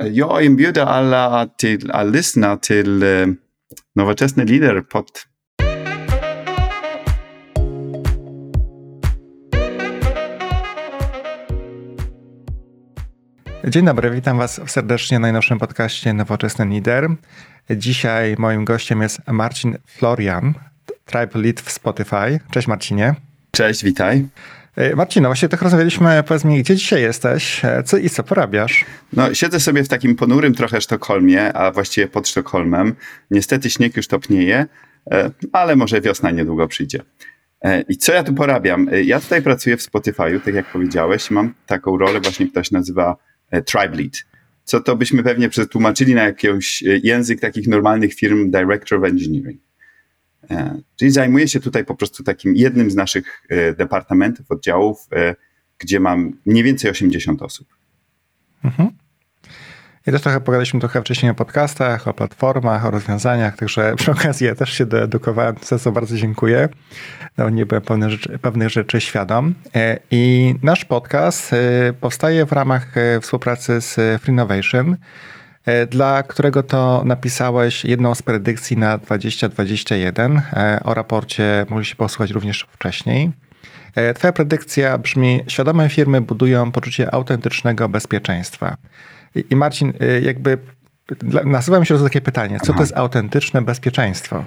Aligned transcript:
jag 0.00 0.44
inbjuder 0.44 0.86
alla 0.86 1.46
till 1.46 1.90
att 1.90 2.06
lyssna 2.06 2.56
till 2.56 3.02
eh, 3.02 3.26
Nowoczesny 3.96 4.44
Lider 4.44 4.80
pod 4.80 5.26
Dzień 13.68 13.84
dobry, 13.84 14.10
witam 14.10 14.38
Was 14.38 14.60
serdecznie 14.66 15.18
w 15.18 15.20
najnowszym 15.20 15.58
podcaście 15.58 16.12
Nowoczesny 16.14 16.66
Lider. 16.66 17.08
Dzisiaj 17.70 18.36
moim 18.38 18.64
gościem 18.64 19.02
jest 19.02 19.20
Marcin 19.26 19.76
Florian, 19.86 20.54
Tribe 21.04 21.38
Lead 21.38 21.60
w 21.60 21.70
Spotify. 21.70 22.40
Cześć 22.50 22.68
Marcinie. 22.68 23.14
Cześć, 23.50 23.84
witaj. 23.84 24.28
E, 24.76 24.96
Marcino, 24.96 25.28
właśnie 25.28 25.48
tak 25.48 25.62
rozmawialiśmy, 25.62 26.22
powiedz 26.26 26.44
mi, 26.44 26.62
gdzie 26.62 26.76
dzisiaj 26.76 27.02
jesteś 27.02 27.64
e, 27.64 27.82
co, 27.82 27.96
i 27.96 28.10
co 28.10 28.22
porabiasz? 28.22 28.84
No, 29.12 29.34
siedzę 29.34 29.60
sobie 29.60 29.84
w 29.84 29.88
takim 29.88 30.16
ponurym 30.16 30.54
trochę 30.54 30.80
Sztokholmie, 30.80 31.52
a 31.52 31.70
właściwie 31.70 32.08
pod 32.08 32.28
Sztokholmem. 32.28 32.94
Niestety 33.30 33.70
śnieg 33.70 33.96
już 33.96 34.08
topnieje, 34.08 34.66
e, 35.10 35.30
ale 35.52 35.76
może 35.76 36.00
wiosna 36.00 36.30
niedługo 36.30 36.68
przyjdzie. 36.68 37.02
I 37.88 37.96
co 37.96 38.12
ja 38.12 38.22
tu 38.22 38.34
porabiam? 38.34 38.88
Ja 39.04 39.20
tutaj 39.20 39.42
pracuję 39.42 39.76
w 39.76 39.80
Spotify'u, 39.80 40.40
tak 40.40 40.54
jak 40.54 40.66
powiedziałeś, 40.66 41.30
mam 41.30 41.54
taką 41.66 41.98
rolę 41.98 42.20
właśnie, 42.20 42.46
się 42.46 42.62
nazywa 42.72 43.16
Tribe 43.50 43.96
Lead. 43.96 44.24
Co 44.64 44.80
to 44.80 44.96
byśmy 44.96 45.22
pewnie 45.22 45.48
przetłumaczyli 45.48 46.14
na 46.14 46.24
jakiś 46.24 46.82
język 46.82 47.40
takich 47.40 47.68
normalnych 47.68 48.14
firm 48.14 48.50
Director 48.50 48.98
of 48.98 49.04
Engineering. 49.04 49.60
E, 50.50 50.80
czyli 50.96 51.10
zajmuję 51.10 51.48
się 51.48 51.60
tutaj 51.60 51.84
po 51.84 51.94
prostu 51.94 52.22
takim 52.22 52.56
jednym 52.56 52.90
z 52.90 52.94
naszych 52.94 53.42
e, 53.48 53.74
departamentów, 53.74 54.50
oddziałów, 54.50 55.08
e, 55.12 55.34
gdzie 55.78 56.00
mam 56.00 56.32
mniej 56.46 56.62
więcej 56.62 56.90
80 56.90 57.42
osób. 57.42 57.68
Mhm. 58.64 58.90
I 60.06 60.12
też 60.12 60.22
trochę 60.22 60.40
pogadaliśmy 60.40 60.80
trochę 60.80 61.00
wcześniej 61.00 61.32
o 61.32 61.34
podcastach, 61.34 62.08
o 62.08 62.14
platformach, 62.14 62.86
o 62.86 62.90
rozwiązaniach, 62.90 63.56
także 63.56 63.94
przy 63.98 64.10
okazji 64.10 64.46
ja 64.46 64.54
też 64.54 64.72
się 64.72 64.86
doedukowałem, 64.86 65.56
za 65.62 65.78
co 65.78 65.92
bardzo 65.92 66.16
dziękuję. 66.16 66.68
No, 67.38 67.50
nie 67.50 67.66
byłem 67.66 67.82
pewnych 67.82 68.10
rzeczy, 68.10 68.38
pewnych 68.38 68.68
rzeczy 68.68 69.00
świadom. 69.00 69.54
I 70.10 70.54
nasz 70.62 70.84
podcast 70.84 71.50
powstaje 72.00 72.46
w 72.46 72.52
ramach 72.52 72.94
współpracy 73.20 73.80
z 73.80 74.22
Freenovation, 74.22 74.92
E, 74.92 74.96
dla 75.90 76.22
którego 76.22 76.62
to 76.62 77.02
napisałeś 77.04 77.84
jedną 77.84 78.14
z 78.14 78.22
predykcji 78.22 78.76
na 78.76 78.98
2021. 78.98 80.42
E, 80.52 80.80
o 80.84 80.94
raporcie 80.94 81.66
mogliście 81.70 81.96
posłuchać 81.96 82.30
również 82.30 82.66
wcześniej. 82.72 83.32
E, 83.94 84.14
twoja 84.14 84.32
predykcja 84.32 84.98
brzmi: 84.98 85.40
Świadome 85.48 85.88
firmy 85.88 86.20
budują 86.20 86.72
poczucie 86.72 87.14
autentycznego 87.14 87.88
bezpieczeństwa. 87.88 88.76
I 89.50 89.56
Marcin, 89.56 89.92
jakby 90.22 90.58
nasuwa 91.44 91.80
mi 91.80 91.86
się 91.86 92.04
takie 92.04 92.20
pytanie: 92.20 92.58
co 92.62 92.72
to 92.72 92.80
jest 92.80 92.96
autentyczne 92.96 93.62
bezpieczeństwo? 93.62 94.44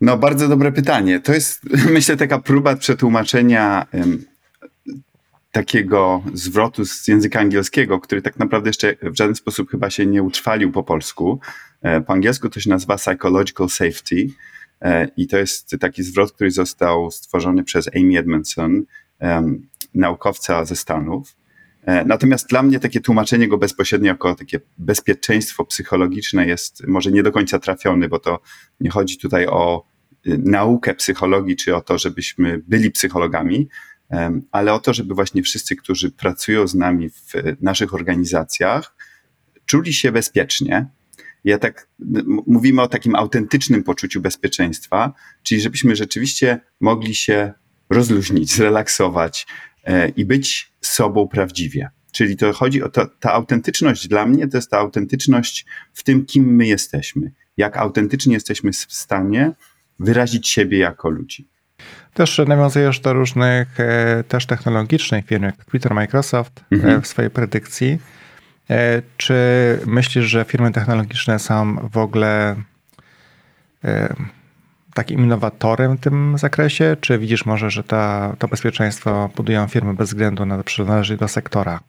No, 0.00 0.18
bardzo 0.18 0.48
dobre 0.48 0.72
pytanie. 0.72 1.20
To 1.20 1.32
jest, 1.32 1.62
myślę, 1.94 2.16
taka 2.16 2.38
próba 2.38 2.76
przetłumaczenia 2.76 3.86
takiego 5.58 6.22
zwrotu 6.34 6.84
z 6.84 7.08
języka 7.08 7.40
angielskiego, 7.40 8.00
który 8.00 8.22
tak 8.22 8.38
naprawdę 8.38 8.68
jeszcze 8.68 8.96
w 9.02 9.16
żaden 9.16 9.34
sposób 9.34 9.70
chyba 9.70 9.90
się 9.90 10.06
nie 10.06 10.22
utrwalił 10.22 10.72
po 10.72 10.82
polsku. 10.82 11.40
E, 11.82 12.00
po 12.00 12.12
angielsku 12.12 12.48
to 12.48 12.60
się 12.60 12.70
nazywa 12.70 12.96
psychological 12.96 13.68
safety 13.68 14.26
e, 14.80 15.08
i 15.16 15.26
to 15.26 15.38
jest 15.38 15.76
taki 15.80 16.02
zwrot, 16.02 16.32
który 16.32 16.50
został 16.50 17.10
stworzony 17.10 17.64
przez 17.64 17.90
Amy 17.96 18.18
Edmondson, 18.18 18.84
naukowca 19.94 20.64
ze 20.64 20.76
Stanów. 20.76 21.36
E, 21.82 22.04
natomiast 22.04 22.48
dla 22.48 22.62
mnie 22.62 22.80
takie 22.80 23.00
tłumaczenie 23.00 23.48
go 23.48 23.58
bezpośrednio 23.58 24.08
jako 24.08 24.34
takie 24.34 24.60
bezpieczeństwo 24.78 25.64
psychologiczne 25.64 26.46
jest 26.46 26.86
może 26.86 27.12
nie 27.12 27.22
do 27.22 27.32
końca 27.32 27.58
trafiony, 27.58 28.08
bo 28.08 28.18
to 28.18 28.40
nie 28.80 28.90
chodzi 28.90 29.18
tutaj 29.18 29.46
o 29.46 29.84
y, 30.26 30.38
naukę 30.38 30.94
psychologii, 30.94 31.56
czy 31.56 31.76
o 31.76 31.80
to, 31.80 31.98
żebyśmy 31.98 32.62
byli 32.68 32.90
psychologami, 32.90 33.68
ale 34.52 34.72
o 34.72 34.78
to, 34.78 34.94
żeby 34.94 35.14
właśnie 35.14 35.42
wszyscy, 35.42 35.76
którzy 35.76 36.10
pracują 36.10 36.66
z 36.66 36.74
nami 36.74 37.10
w 37.10 37.32
naszych 37.60 37.94
organizacjach, 37.94 38.96
czuli 39.66 39.92
się 39.92 40.12
bezpiecznie. 40.12 40.86
Ja 41.44 41.58
tak 41.58 41.88
mówimy 42.46 42.82
o 42.82 42.88
takim 42.88 43.14
autentycznym 43.14 43.84
poczuciu 43.84 44.20
bezpieczeństwa, 44.20 45.12
czyli 45.42 45.60
żebyśmy 45.60 45.96
rzeczywiście 45.96 46.60
mogli 46.80 47.14
się 47.14 47.52
rozluźnić, 47.90 48.54
zrelaksować 48.54 49.46
e, 49.84 50.08
i 50.08 50.24
być 50.24 50.72
sobą 50.80 51.28
prawdziwie. 51.28 51.90
Czyli 52.12 52.36
to 52.36 52.52
chodzi 52.52 52.82
o 52.82 52.88
to, 52.88 53.06
ta 53.06 53.32
autentyczność 53.32 54.08
dla 54.08 54.26
mnie 54.26 54.48
to 54.48 54.58
jest 54.58 54.70
ta 54.70 54.78
autentyczność 54.78 55.66
w 55.92 56.02
tym, 56.02 56.26
kim 56.26 56.56
my 56.56 56.66
jesteśmy. 56.66 57.32
Jak 57.56 57.76
autentycznie 57.76 58.34
jesteśmy 58.34 58.72
w 58.72 58.76
stanie 58.76 59.52
wyrazić 59.98 60.48
siebie 60.48 60.78
jako 60.78 61.10
ludzi. 61.10 61.48
Też 62.18 62.40
nawiązujesz 62.46 63.00
do 63.00 63.12
różnych 63.12 63.80
e, 63.80 64.24
też 64.28 64.46
technologicznych 64.46 65.26
firm, 65.26 65.42
jak 65.42 65.64
Twitter, 65.64 65.94
Microsoft 65.94 66.60
e, 66.72 66.74
mhm. 66.74 67.02
w 67.02 67.06
swojej 67.06 67.30
predykcji. 67.30 67.98
E, 68.70 69.02
czy 69.16 69.34
myślisz, 69.86 70.24
że 70.24 70.44
firmy 70.44 70.72
technologiczne 70.72 71.38
są 71.38 71.88
w 71.92 71.96
ogóle 71.96 72.56
takim 74.94 75.20
innowatorem 75.20 75.96
w 75.96 76.00
tym 76.00 76.38
zakresie? 76.38 76.96
Czy 77.00 77.18
widzisz 77.18 77.46
może, 77.46 77.70
że 77.70 77.84
ta, 77.84 78.36
to 78.38 78.48
bezpieczeństwo 78.48 79.30
budują 79.36 79.68
firmy 79.68 79.94
bez 79.94 80.08
względu 80.08 80.46
na 80.46 80.56
to, 80.56 80.64
przynależność 80.64 81.20
do 81.20 81.28
sektora? 81.28 81.80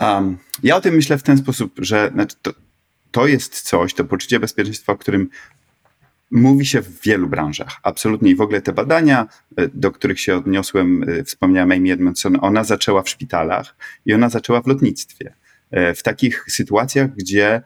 Um, 0.00 0.38
ja 0.62 0.76
o 0.76 0.80
tym 0.80 0.94
myślę 0.94 1.18
w 1.18 1.22
ten 1.22 1.38
sposób, 1.38 1.74
że 1.78 2.10
znaczy 2.14 2.36
to, 2.42 2.52
to 3.10 3.26
jest 3.26 3.60
coś, 3.60 3.94
to 3.94 4.04
poczucie 4.04 4.40
bezpieczeństwa, 4.40 4.92
o 4.92 4.96
którym 4.96 5.28
mówi 6.30 6.66
się 6.66 6.82
w 6.82 7.00
wielu 7.02 7.28
branżach. 7.28 7.80
Absolutnie. 7.82 8.30
I 8.30 8.34
w 8.34 8.40
ogóle 8.40 8.62
te 8.62 8.72
badania, 8.72 9.26
e, 9.56 9.68
do 9.68 9.90
których 9.90 10.20
się 10.20 10.36
odniosłem, 10.36 11.04
e, 11.08 11.24
wspomniałem 11.24 11.72
Amy 11.72 11.92
Edmondson, 11.92 12.38
ona 12.40 12.64
zaczęła 12.64 13.02
w 13.02 13.08
szpitalach 13.08 13.76
i 14.06 14.14
ona 14.14 14.28
zaczęła 14.28 14.62
w 14.62 14.66
lotnictwie. 14.66 15.34
E, 15.70 15.94
w 15.94 16.02
takich 16.02 16.44
sytuacjach, 16.48 17.14
gdzie 17.14 17.62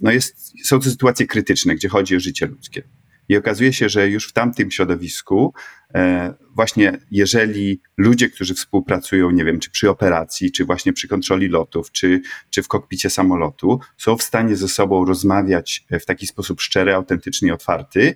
no 0.00 0.10
jest, 0.10 0.52
są 0.64 0.80
to 0.80 0.90
sytuacje 0.90 1.26
krytyczne, 1.26 1.74
gdzie 1.74 1.88
chodzi 1.88 2.16
o 2.16 2.20
życie 2.20 2.46
ludzkie. 2.46 2.82
I 3.28 3.36
okazuje 3.36 3.72
się, 3.72 3.88
że 3.88 4.08
już 4.08 4.28
w 4.28 4.32
tamtym 4.32 4.70
środowisku, 4.70 5.54
e, 5.94 6.34
właśnie 6.54 6.98
jeżeli 7.10 7.80
ludzie, 7.96 8.28
którzy 8.28 8.54
współpracują, 8.54 9.30
nie 9.30 9.44
wiem, 9.44 9.60
czy 9.60 9.70
przy 9.70 9.90
operacji, 9.90 10.52
czy 10.52 10.64
właśnie 10.64 10.92
przy 10.92 11.08
kontroli 11.08 11.48
lotów, 11.48 11.92
czy, 11.92 12.20
czy 12.50 12.62
w 12.62 12.68
kokpicie 12.68 13.10
samolotu, 13.10 13.80
są 13.96 14.16
w 14.16 14.22
stanie 14.22 14.56
ze 14.56 14.68
sobą 14.68 15.04
rozmawiać 15.04 15.84
w 15.90 16.04
taki 16.04 16.26
sposób 16.26 16.60
szczery, 16.60 16.94
autentyczny 16.94 17.48
i 17.48 17.50
otwarty, 17.50 18.14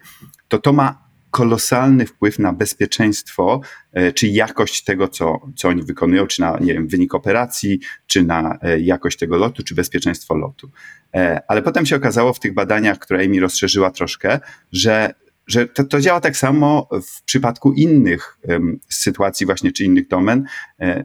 to 0.49 0.59
to 0.59 0.73
ma 0.73 1.10
kolosalny 1.31 2.07
wpływ 2.07 2.39
na 2.39 2.53
bezpieczeństwo, 2.53 3.61
e, 3.93 4.13
czy 4.13 4.29
jakość 4.29 4.85
tego, 4.85 5.09
co, 5.09 5.41
co 5.57 5.69
oni 5.69 5.83
wykonują, 5.83 6.27
czy 6.27 6.41
na, 6.41 6.59
nie 6.61 6.75
wiem, 6.75 6.89
wynik 6.89 7.15
operacji, 7.15 7.81
czy 8.07 8.23
na 8.23 8.59
e, 8.63 8.81
jakość 8.81 9.19
tego 9.19 9.37
lotu, 9.37 9.63
czy 9.63 9.75
bezpieczeństwo 9.75 10.35
lotu. 10.35 10.71
E, 11.15 11.41
ale 11.49 11.63
potem 11.63 11.87
się 11.87 11.97
okazało 11.97 12.33
w 12.33 12.41
tych 12.41 12.55
badaniach, 12.55 12.99
które 12.99 13.29
mi 13.29 13.41
rozszerzyła 13.41 13.91
troszkę, 13.91 14.41
że 14.73 15.15
że 15.47 15.67
to, 15.67 15.85
to, 15.85 16.01
działa 16.01 16.21
tak 16.21 16.37
samo 16.37 16.89
w 17.03 17.23
przypadku 17.23 17.73
innych 17.73 18.39
um, 18.43 18.81
sytuacji 18.89 19.47
właśnie, 19.47 19.73
czy 19.73 19.85
innych 19.85 20.09
domen, 20.09 20.45
e, 20.81 21.05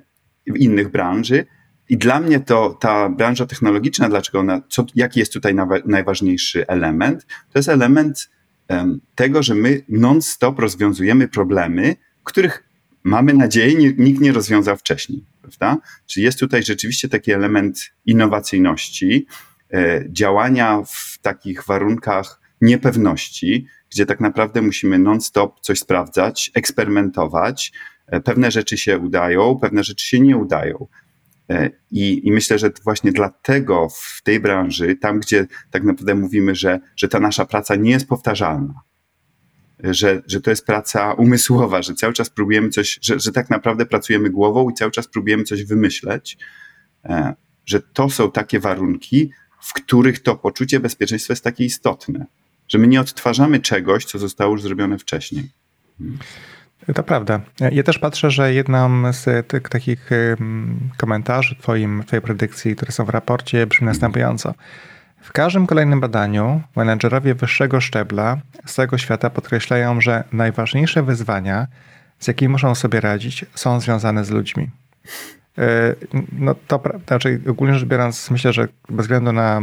innych 0.56 0.92
branży. 0.92 1.46
I 1.90 1.98
dla 1.98 2.20
mnie 2.20 2.40
to 2.40 2.78
ta 2.80 3.10
branża 3.10 3.46
technologiczna, 3.46 4.10
dlaczego 4.10 4.40
ona, 4.40 4.62
co, 4.70 4.86
jaki 4.96 5.20
jest 5.20 5.34
tutaj 5.34 5.56
najważniejszy 5.86 6.68
element? 6.68 7.26
To 7.26 7.60
jest 7.60 7.70
element 7.70 8.30
tego, 9.16 9.44
że 9.44 9.56
my 9.56 9.82
non-stop 9.90 10.60
rozwiązujemy 10.60 11.28
problemy, 11.28 11.96
których 12.24 12.64
mamy 13.04 13.34
nadzieję 13.34 13.94
nikt 13.98 14.22
nie 14.22 14.32
rozwiązał 14.32 14.78
wcześniej. 14.78 15.26
Prawda? 15.42 15.78
Czyli 16.06 16.24
jest 16.24 16.40
tutaj 16.40 16.64
rzeczywiście 16.64 17.10
taki 17.10 17.32
element 17.32 17.80
innowacyjności, 18.06 19.28
e, 19.74 20.04
działania 20.10 20.82
w 20.88 21.18
takich 21.22 21.64
warunkach 21.64 22.42
niepewności, 22.62 23.68
gdzie 23.92 24.06
tak 24.06 24.20
naprawdę 24.20 24.62
musimy 24.62 25.00
non-stop 25.00 25.60
coś 25.62 25.80
sprawdzać, 25.80 26.52
eksperymentować. 26.54 27.72
E, 28.08 28.20
pewne 28.22 28.52
rzeczy 28.52 28.78
się 28.78 29.00
udają, 29.00 29.60
pewne 29.62 29.84
rzeczy 29.84 30.08
się 30.08 30.20
nie 30.20 30.38
udają. 30.38 30.88
E, 31.50 31.70
I, 31.92 32.28
I, 32.28 32.32
myślę, 32.32 32.60
że 32.60 32.72
właśnie 32.84 33.12
dlatego 33.12 33.88
w 33.90 34.22
tej 34.24 34.40
branży, 34.40 34.96
tam 34.96 35.20
gdzie 35.20 35.48
tak 35.72 35.84
naprawdę 35.84 36.16
mówimy, 36.16 36.56
że, 36.56 36.80
że 36.96 37.08
ta 37.08 37.20
nasza 37.20 37.46
praca 37.46 37.76
nie 37.76 37.92
jest 37.92 38.08
powtarzalna, 38.08 38.74
że, 39.80 40.22
że 40.28 40.42
to 40.42 40.50
jest 40.50 40.66
praca 40.66 41.14
umysłowa, 41.14 41.82
że 41.82 41.94
cały 41.94 42.14
czas 42.14 42.30
próbujemy 42.30 42.70
coś, 42.70 43.00
że, 43.02 43.20
że 43.20 43.32
tak 43.32 43.50
naprawdę 43.50 43.86
pracujemy 43.86 44.30
głową 44.30 44.70
i 44.70 44.74
cały 44.74 44.92
czas 44.92 45.08
próbujemy 45.08 45.44
coś 45.44 45.64
wymyśleć, 45.64 46.38
e, 47.04 47.34
że 47.66 47.82
to 47.82 48.10
są 48.10 48.32
takie 48.32 48.60
warunki, 48.60 49.32
w 49.62 49.74
których 49.74 50.20
to 50.20 50.36
poczucie 50.36 50.80
bezpieczeństwa 50.80 51.32
jest 51.32 51.44
takie 51.44 51.66
istotne, 51.66 52.26
że 52.68 52.78
my 52.78 52.88
nie 52.88 53.02
odtwarzamy 53.02 53.60
czegoś, 53.60 54.06
co 54.06 54.20
zostało 54.20 54.52
już 54.52 54.62
zrobione 54.62 54.98
wcześniej. 54.98 55.50
To 56.96 57.04
prawda. 57.04 57.40
Ja 57.72 57.84
też 57.84 58.00
patrzę, 58.00 58.32
że 58.32 58.54
jedną 58.54 59.14
z 59.14 59.48
tych 59.48 59.70
takich 59.70 60.10
komentarzy 60.98 61.56
twoim, 61.56 62.04
twojej 62.08 62.22
predykcji, 62.22 62.76
które 62.76 62.92
są 62.92 63.06
w 63.06 63.10
raporcie, 63.10 63.68
brzmi 63.68 63.88
następująco. 63.88 64.54
W 65.22 65.32
każdym 65.32 65.68
kolejnym 65.68 66.00
badaniu 66.00 66.62
menedżerowie 66.76 67.36
wyższego 67.36 67.82
szczebla 67.82 68.38
z 68.66 68.74
całego 68.74 68.98
świata 68.98 69.30
podkreślają, 69.30 70.02
że 70.02 70.24
najważniejsze 70.32 71.04
wyzwania, 71.04 71.68
z 72.20 72.28
jakimi 72.28 72.50
muszą 72.50 72.76
sobie 72.76 73.02
radzić, 73.02 73.46
są 73.56 73.80
związane 73.80 74.26
z 74.26 74.30
ludźmi. 74.30 74.70
E, 75.58 75.96
no 76.32 76.56
to 76.68 76.84
znaczy 77.08 77.42
ogólnie 77.50 77.74
rzecz 77.74 77.90
biorąc, 77.90 78.32
myślę, 78.32 78.54
że 78.54 78.68
bez 78.90 79.06
względu 79.06 79.32
na 79.34 79.62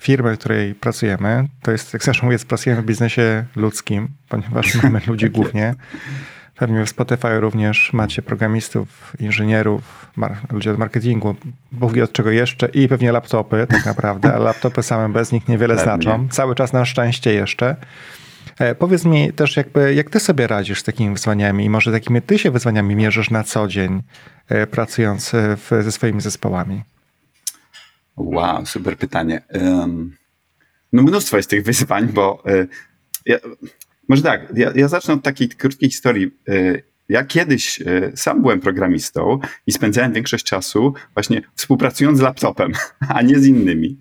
firmę, 0.00 0.36
w 0.36 0.38
której 0.38 0.74
pracujemy, 0.74 1.48
to 1.62 1.72
jest, 1.72 1.92
jak 1.92 2.04
zresztą 2.04 2.26
mówię, 2.26 2.38
pracujemy 2.48 2.82
w 2.82 2.86
biznesie 2.86 3.44
ludzkim, 3.56 4.08
ponieważ 4.28 4.74
mamy 4.82 5.00
ludzi 5.06 5.30
głównie. 5.30 5.74
Pewnie 6.56 6.84
w 6.84 6.88
Spotify 6.88 7.40
również 7.40 7.92
macie 7.92 8.22
programistów, 8.22 9.16
inżynierów, 9.20 10.10
ludzi 10.52 10.70
od 10.70 10.78
marketingu, 10.78 11.36
Bóg 11.72 11.96
od 12.04 12.12
czego 12.12 12.30
jeszcze 12.30 12.66
i 12.68 12.88
pewnie 12.88 13.12
laptopy 13.12 13.66
tak 13.68 13.86
naprawdę, 13.86 14.34
ale 14.34 14.44
laptopy 14.44 14.82
same 14.82 15.08
bez 15.08 15.32
nich 15.32 15.48
niewiele 15.48 15.78
znaczą. 15.78 16.28
Cały 16.30 16.54
czas 16.54 16.72
na 16.72 16.84
szczęście 16.84 17.34
jeszcze. 17.34 17.76
E, 18.58 18.74
powiedz 18.74 19.04
mi 19.04 19.32
też, 19.32 19.56
jakby, 19.56 19.94
jak 19.94 20.10
ty 20.10 20.20
sobie 20.20 20.46
radzisz 20.46 20.80
z 20.80 20.82
takimi 20.82 21.14
wyzwaniami 21.14 21.64
i 21.64 21.70
może 21.70 21.92
takimi 21.92 22.22
ty 22.22 22.38
się 22.38 22.50
wyzwaniami 22.50 22.96
mierzysz 22.96 23.30
na 23.30 23.44
co 23.44 23.68
dzień, 23.68 24.02
e, 24.48 24.66
pracując 24.66 25.34
e, 25.34 25.56
w, 25.56 25.70
ze 25.84 25.92
swoimi 25.92 26.20
zespołami? 26.20 26.82
Wow, 28.16 28.66
super 28.66 28.98
pytanie. 28.98 29.42
Um, 29.54 30.16
no 30.92 31.02
mnóstwo 31.02 31.36
jest 31.36 31.50
tych 31.50 31.64
wyzwań, 31.64 32.08
bo 32.08 32.42
ja, 33.26 33.36
może 34.08 34.22
tak, 34.22 34.52
ja, 34.56 34.72
ja 34.74 34.88
zacznę 34.88 35.14
od 35.14 35.22
takiej 35.22 35.48
krótkiej 35.48 35.90
historii. 35.90 36.30
Ja 37.08 37.24
kiedyś 37.24 37.82
sam 38.14 38.42
byłem 38.42 38.60
programistą 38.60 39.38
i 39.66 39.72
spędzałem 39.72 40.12
większość 40.12 40.44
czasu 40.44 40.94
właśnie 41.14 41.42
współpracując 41.54 42.18
z 42.18 42.20
laptopem, 42.20 42.72
a 43.14 43.22
nie 43.22 43.38
z 43.38 43.46
innymi. 43.46 44.00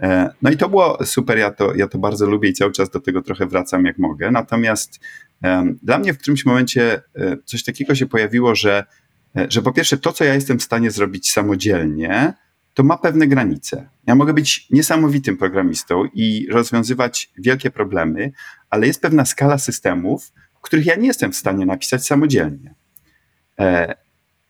E, 0.00 0.30
no 0.42 0.50
i 0.50 0.56
to 0.56 0.68
było 0.68 0.98
super, 1.04 1.38
ja 1.38 1.50
to, 1.50 1.74
ja 1.74 1.88
to 1.88 1.98
bardzo 1.98 2.26
lubię 2.26 2.48
i 2.48 2.52
cały 2.52 2.72
czas 2.72 2.90
do 2.90 3.00
tego 3.00 3.22
trochę 3.22 3.46
wracam 3.46 3.84
jak 3.84 3.98
mogę. 3.98 4.30
Natomiast 4.30 5.00
dla 5.82 5.98
mnie 5.98 6.14
w 6.14 6.18
którymś 6.18 6.46
momencie 6.46 7.02
e, 7.16 7.36
coś 7.44 7.64
takiego 7.64 7.94
się 7.94 8.06
pojawiło, 8.06 8.54
że, 8.54 8.84
że 9.48 9.62
po 9.62 9.72
pierwsze 9.72 9.96
to, 9.96 10.12
co 10.12 10.24
ja 10.24 10.34
jestem 10.34 10.58
w 10.58 10.62
stanie 10.62 10.90
zrobić 10.90 11.32
samodzielnie, 11.32 12.32
to 12.74 12.82
ma 12.82 12.98
pewne 12.98 13.26
granice. 13.26 13.88
Ja 14.06 14.14
mogę 14.14 14.34
być 14.34 14.70
niesamowitym 14.70 15.36
programistą 15.36 16.04
i 16.14 16.46
rozwiązywać 16.50 17.32
wielkie 17.38 17.70
problemy, 17.70 18.32
ale 18.70 18.86
jest 18.86 19.02
pewna 19.02 19.24
skala 19.24 19.58
systemów, 19.58 20.32
których 20.64 20.86
ja 20.86 20.96
nie 20.96 21.06
jestem 21.06 21.32
w 21.32 21.36
stanie 21.36 21.66
napisać 21.66 22.06
samodzielnie. 22.06 22.74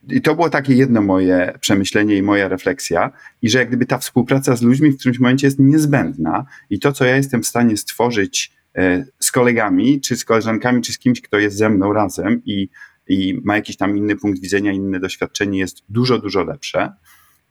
I 0.08 0.22
to 0.22 0.34
było 0.34 0.50
takie 0.50 0.74
jedno 0.74 1.02
moje 1.02 1.58
przemyślenie 1.60 2.16
i 2.16 2.22
moja 2.22 2.48
refleksja, 2.48 3.10
i 3.42 3.50
że 3.50 3.58
jak 3.58 3.68
gdyby 3.68 3.86
ta 3.86 3.98
współpraca 3.98 4.56
z 4.56 4.62
ludźmi 4.62 4.90
w 4.90 4.98
którymś 4.98 5.18
momencie 5.18 5.46
jest 5.46 5.58
niezbędna 5.58 6.44
i 6.70 6.78
to, 6.80 6.92
co 6.92 7.04
ja 7.04 7.16
jestem 7.16 7.42
w 7.42 7.46
stanie 7.46 7.76
stworzyć 7.76 8.52
e, 8.76 9.06
z 9.20 9.32
kolegami, 9.32 10.00
czy 10.00 10.16
z 10.16 10.24
koleżankami, 10.24 10.82
czy 10.82 10.92
z 10.92 10.98
kimś, 10.98 11.20
kto 11.20 11.38
jest 11.38 11.56
ze 11.56 11.70
mną 11.70 11.92
razem 11.92 12.42
i, 12.44 12.68
i 13.08 13.40
ma 13.44 13.56
jakiś 13.56 13.76
tam 13.76 13.96
inny 13.98 14.16
punkt 14.16 14.40
widzenia, 14.40 14.72
inne 14.72 15.00
doświadczenie, 15.00 15.58
jest 15.58 15.82
dużo, 15.88 16.18
dużo 16.18 16.44
lepsze. 16.44 16.92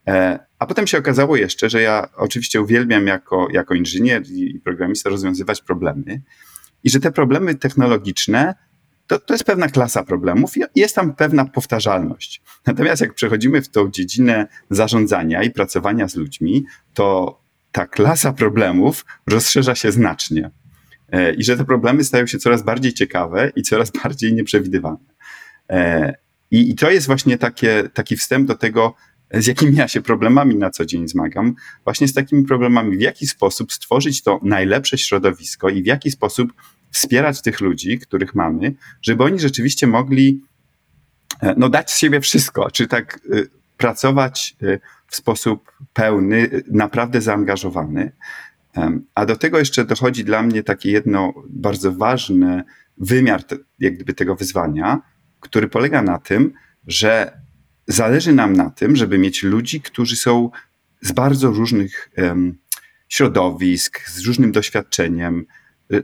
E, 0.07 0.39
a 0.59 0.65
potem 0.65 0.87
się 0.87 0.97
okazało 0.97 1.35
jeszcze, 1.35 1.69
że 1.69 1.81
ja 1.81 2.07
oczywiście 2.15 2.61
uwielbiam 2.61 3.07
jako, 3.07 3.47
jako 3.51 3.73
inżynier 3.73 4.23
i 4.31 4.59
programista 4.59 5.09
rozwiązywać 5.09 5.61
problemy 5.61 6.21
i 6.83 6.89
że 6.89 6.99
te 6.99 7.11
problemy 7.11 7.55
technologiczne 7.55 8.55
to, 9.07 9.19
to 9.19 9.33
jest 9.33 9.43
pewna 9.43 9.67
klasa 9.67 10.03
problemów 10.03 10.57
i 10.57 10.61
jest 10.75 10.95
tam 10.95 11.15
pewna 11.15 11.45
powtarzalność. 11.45 12.41
Natomiast 12.65 13.01
jak 13.01 13.13
przechodzimy 13.13 13.61
w 13.61 13.69
tą 13.69 13.91
dziedzinę 13.91 14.47
zarządzania 14.69 15.43
i 15.43 15.51
pracowania 15.51 16.07
z 16.07 16.15
ludźmi, 16.15 16.65
to 16.93 17.39
ta 17.71 17.87
klasa 17.87 18.33
problemów 18.33 19.05
rozszerza 19.27 19.75
się 19.75 19.91
znacznie. 19.91 20.51
E, 21.11 21.33
I 21.33 21.43
że 21.43 21.57
te 21.57 21.65
problemy 21.65 22.03
stają 22.03 22.27
się 22.27 22.37
coraz 22.37 22.63
bardziej 22.63 22.93
ciekawe 22.93 23.51
i 23.55 23.61
coraz 23.61 23.91
bardziej 24.03 24.33
nieprzewidywalne. 24.33 25.13
E, 25.69 26.13
I, 26.51 26.69
i 26.69 26.75
to 26.75 26.91
jest 26.91 27.07
właśnie 27.07 27.37
takie, 27.37 27.89
taki 27.93 28.17
wstęp 28.17 28.47
do 28.47 28.55
tego, 28.55 28.95
z 29.33 29.47
jakimi 29.47 29.75
ja 29.75 29.87
się 29.87 30.01
problemami 30.01 30.55
na 30.55 30.69
co 30.69 30.85
dzień 30.85 31.07
zmagam, 31.07 31.55
właśnie 31.83 32.07
z 32.07 32.13
takimi 32.13 32.45
problemami, 32.45 32.97
w 32.97 33.01
jaki 33.01 33.27
sposób 33.27 33.73
stworzyć 33.73 34.23
to 34.23 34.39
najlepsze 34.43 34.97
środowisko 34.97 35.69
i 35.69 35.83
w 35.83 35.85
jaki 35.85 36.11
sposób 36.11 36.53
wspierać 36.91 37.41
tych 37.41 37.61
ludzi, 37.61 37.99
których 37.99 38.35
mamy, 38.35 38.73
żeby 39.01 39.23
oni 39.23 39.39
rzeczywiście 39.39 39.87
mogli 39.87 40.41
e, 41.41 41.55
no, 41.57 41.69
dać 41.69 41.91
z 41.91 41.97
siebie 41.97 42.21
wszystko, 42.21 42.71
czy 42.71 42.87
tak 42.87 43.19
y, 43.33 43.49
pracować 43.77 44.55
y, 44.63 44.79
w 45.07 45.15
sposób 45.15 45.71
pełny, 45.93 46.49
naprawdę 46.71 47.21
zaangażowany. 47.21 48.11
A 49.15 49.25
do 49.25 49.35
tego 49.35 49.59
jeszcze 49.59 49.85
dochodzi 49.85 50.23
dla 50.23 50.43
mnie 50.43 50.63
taki 50.63 50.91
jedno 50.91 51.33
bardzo 51.49 51.91
ważny 51.91 52.63
wymiar 52.97 53.43
jak 53.79 53.95
gdyby 53.95 54.13
tego 54.13 54.35
wyzwania, 54.35 55.01
który 55.39 55.67
polega 55.67 56.01
na 56.01 56.19
tym, 56.19 56.53
że 56.87 57.42
zależy 57.87 58.33
nam 58.33 58.53
na 58.53 58.69
tym, 58.69 58.95
żeby 58.95 59.17
mieć 59.17 59.43
ludzi, 59.43 59.81
którzy 59.81 60.15
są 60.15 60.49
z 61.01 61.11
bardzo 61.11 61.51
różnych 61.51 62.09
um, 62.17 62.57
środowisk, 63.09 64.09
z 64.09 64.25
różnym 64.25 64.51
doświadczeniem, 64.51 65.45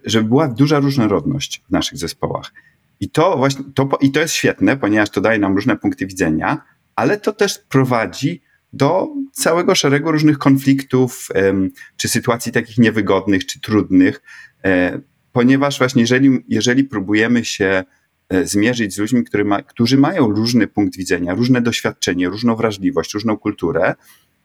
żeby 0.05 0.29
była 0.29 0.47
duża 0.47 0.79
różnorodność 0.79 1.63
w 1.69 1.71
naszych 1.71 1.97
zespołach. 1.97 2.53
I 2.99 3.09
to 3.09 3.37
właśnie, 3.37 3.65
to, 3.75 3.89
i 4.01 4.11
to 4.11 4.19
jest 4.19 4.33
świetne, 4.33 4.77
ponieważ 4.77 5.09
to 5.09 5.21
daje 5.21 5.39
nam 5.39 5.55
różne 5.55 5.77
punkty 5.77 6.07
widzenia, 6.07 6.61
ale 6.95 7.17
to 7.17 7.33
też 7.33 7.59
prowadzi 7.69 8.41
do 8.73 9.07
całego 9.31 9.75
szeregu 9.75 10.11
różnych 10.11 10.37
konfliktów, 10.37 11.27
czy 11.97 12.07
sytuacji 12.07 12.51
takich 12.51 12.77
niewygodnych, 12.77 13.45
czy 13.45 13.61
trudnych, 13.61 14.21
e, 14.65 14.99
ponieważ 15.31 15.77
właśnie 15.77 16.01
jeżeli, 16.01 16.45
jeżeli 16.47 16.83
próbujemy 16.83 17.45
się 17.45 17.83
zmierzyć 18.43 18.93
z 18.93 18.97
ludźmi, 18.97 19.23
ma, 19.45 19.61
którzy 19.61 19.97
mają 19.97 20.27
różny 20.27 20.67
punkt 20.67 20.97
widzenia, 20.97 21.33
różne 21.33 21.61
doświadczenie, 21.61 22.29
różną 22.29 22.55
wrażliwość, 22.55 23.13
różną 23.13 23.37
kulturę, 23.37 23.95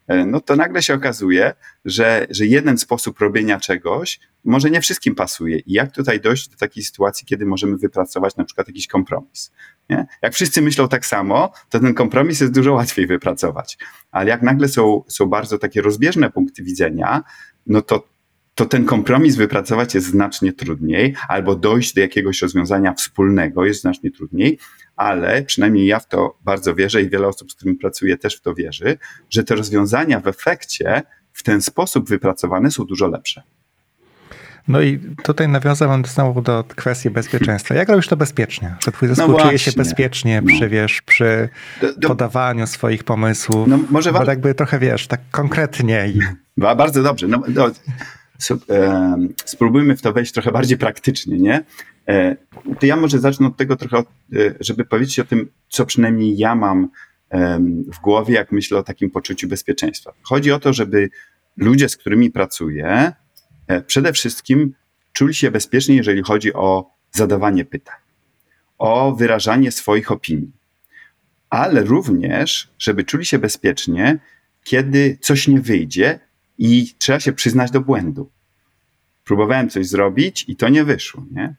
E, 0.07 0.27
no 0.27 0.41
to 0.41 0.57
nagle 0.57 0.83
się 0.83 0.95
okazuje, 0.95 1.55
że, 1.85 2.27
że 2.31 2.47
jeden 2.47 2.79
sposób 2.79 3.19
robienia 3.19 3.61
czegoś 3.61 4.21
może 4.45 4.71
nie 4.71 4.81
wszystkim 4.81 5.15
pasuje. 5.15 5.59
I 5.59 5.73
jak 5.73 5.93
tutaj 5.93 6.21
dojść 6.21 6.49
do 6.49 6.57
takiej 6.57 6.85
sytuacji, 6.85 7.27
kiedy 7.27 7.47
możemy 7.47 7.77
wypracować 7.77 8.37
na 8.37 8.45
przykład 8.45 8.69
jakiś 8.69 8.87
kompromis? 8.87 9.53
Nie? 9.91 10.07
Jak 10.23 10.35
wszyscy 10.35 10.63
myślą 10.63 10.89
tak 10.89 11.07
samo, 11.07 11.53
to 11.69 11.81
ten 11.81 11.95
kompromis 11.95 12.41
jest 12.41 12.53
dużo 12.53 12.73
łatwiej 12.73 13.07
wypracować. 13.07 13.79
Ale 14.11 14.31
jak 14.31 14.43
nagle 14.43 14.69
są, 14.69 15.03
są 15.09 15.27
bardzo 15.27 15.59
takie 15.59 15.83
rozbieżne 15.83 16.31
punkty 16.31 16.63
widzenia, 16.63 17.23
no 17.67 17.83
to 17.83 18.09
to 18.55 18.65
ten 18.65 18.85
kompromis 18.85 19.37
wypracować 19.37 19.95
jest 19.95 20.07
znacznie 20.07 20.53
trudniej, 20.53 21.15
albo 21.29 21.57
dojść 21.57 21.95
do 21.95 22.01
jakiegoś 22.01 22.43
rozwiązania 22.43 22.93
wspólnego 22.93 23.65
jest 23.65 23.81
znacznie 23.81 24.11
trudniej, 24.11 24.59
ale 24.97 25.43
przynajmniej 25.43 25.87
ja 25.87 26.01
w 26.01 26.09
to 26.09 26.39
bardzo 26.45 26.75
wierzę 26.75 27.03
i 27.03 27.11
wiele 27.11 27.29
osób, 27.29 27.53
z 27.53 27.55
którymi 27.55 27.77
pracuję, 27.77 28.17
też 28.17 28.37
w 28.37 28.41
to 28.41 28.55
wierzy, 28.55 28.99
że 29.31 29.45
te 29.45 29.55
rozwiązania 29.55 30.21
w 30.21 30.27
efekcie 30.27 31.03
w 31.33 31.43
ten 31.43 31.63
sposób 31.63 32.09
wypracowane 32.09 32.71
są 32.71 32.85
dużo 32.85 33.09
lepsze. 33.09 33.43
No 34.69 34.83
i 34.83 35.01
tutaj 35.23 35.49
nawiązałem 35.49 36.05
znowu 36.05 36.43
do 36.43 36.65
kwestii 36.65 37.11
bezpieczeństwa. 37.11 37.75
Jak 37.75 37.89
robisz 37.89 38.09
to 38.09 38.17
bezpiecznie? 38.17 38.75
Że 38.85 38.93
twój 38.93 39.09
zespół 39.09 39.33
no 39.33 39.41
czuje 39.41 39.59
się 39.59 39.73
bezpiecznie 39.73 40.41
no. 40.41 40.47
przy, 40.47 40.69
wiesz, 40.69 41.03
przy 41.03 41.49
do, 41.81 41.93
do, 41.93 42.09
podawaniu 42.09 42.67
swoich 42.67 43.05
pomysłów? 43.05 43.69
No 43.69 43.79
może 43.91 44.13
Bo 44.13 44.25
jakby 44.25 44.55
trochę, 44.55 44.79
wiesz, 44.79 45.07
tak 45.07 45.21
konkretnie. 45.31 46.13
Bardzo 46.57 47.03
dobrze. 47.03 47.29
No, 47.29 47.43
no, 47.49 47.71
spróbujmy 49.45 49.97
w 49.97 50.03
to 50.03 50.13
wejść 50.13 50.33
trochę 50.33 50.53
bardziej 50.53 50.79
praktycznie, 50.79 51.39
nie? 51.39 51.65
E, 52.09 52.37
to 52.81 52.87
ja 52.87 52.97
może 52.97 53.19
zacznę 53.19 53.47
od 53.47 53.57
tego 53.57 53.77
trochę, 53.77 53.99
e, 53.99 54.05
żeby 54.61 54.85
powiedzieć 54.85 55.21
o 55.21 55.25
tym, 55.25 55.49
co 55.69 55.87
przynajmniej 55.87 56.39
ja 56.39 56.55
mam 56.55 56.89
w 57.93 58.01
głowie, 58.01 58.35
jak 58.35 58.53
myślę 58.53 58.79
o 58.79 58.83
takim 58.83 59.11
poczuciu 59.11 59.49
bezpieczeństwa. 59.49 60.13
Chodzi 60.23 60.53
o 60.53 60.59
to, 60.61 60.73
żeby 60.73 61.11
ludzie, 61.57 61.89
z 61.89 61.97
którymi 61.97 62.31
pracuję, 62.31 63.13
e, 63.67 63.83
przede 63.83 64.13
wszystkim 64.13 64.75
czuli 65.13 65.35
się 65.35 65.51
bezpiecznie, 65.51 65.97
jeżeli 65.97 66.23
chodzi 66.23 66.53
o 66.53 66.91
zadawanie 67.11 67.65
pytań, 67.65 67.97
o 68.79 69.13
wyrażanie 69.13 69.73
swoich 69.73 70.13
opinii, 70.13 70.53
ale 71.51 71.83
również, 71.83 72.71
żeby 72.79 73.05
czuli 73.05 73.25
się 73.25 73.39
bezpiecznie, 73.39 74.19
kiedy 74.65 75.19
coś 75.21 75.49
nie 75.49 75.61
wyjdzie 75.61 76.21
i 76.59 76.95
trzeba 76.99 77.21
się 77.21 77.33
przyznać 77.33 77.71
do 77.71 77.81
błędu. 77.81 78.31
Próbowałem 79.25 79.71
coś 79.71 79.87
zrobić 79.87 80.45
i 80.49 80.57
to 80.57 80.69
nie 80.69 80.85
wyszło. 80.85 81.25
Nie? 81.31 81.55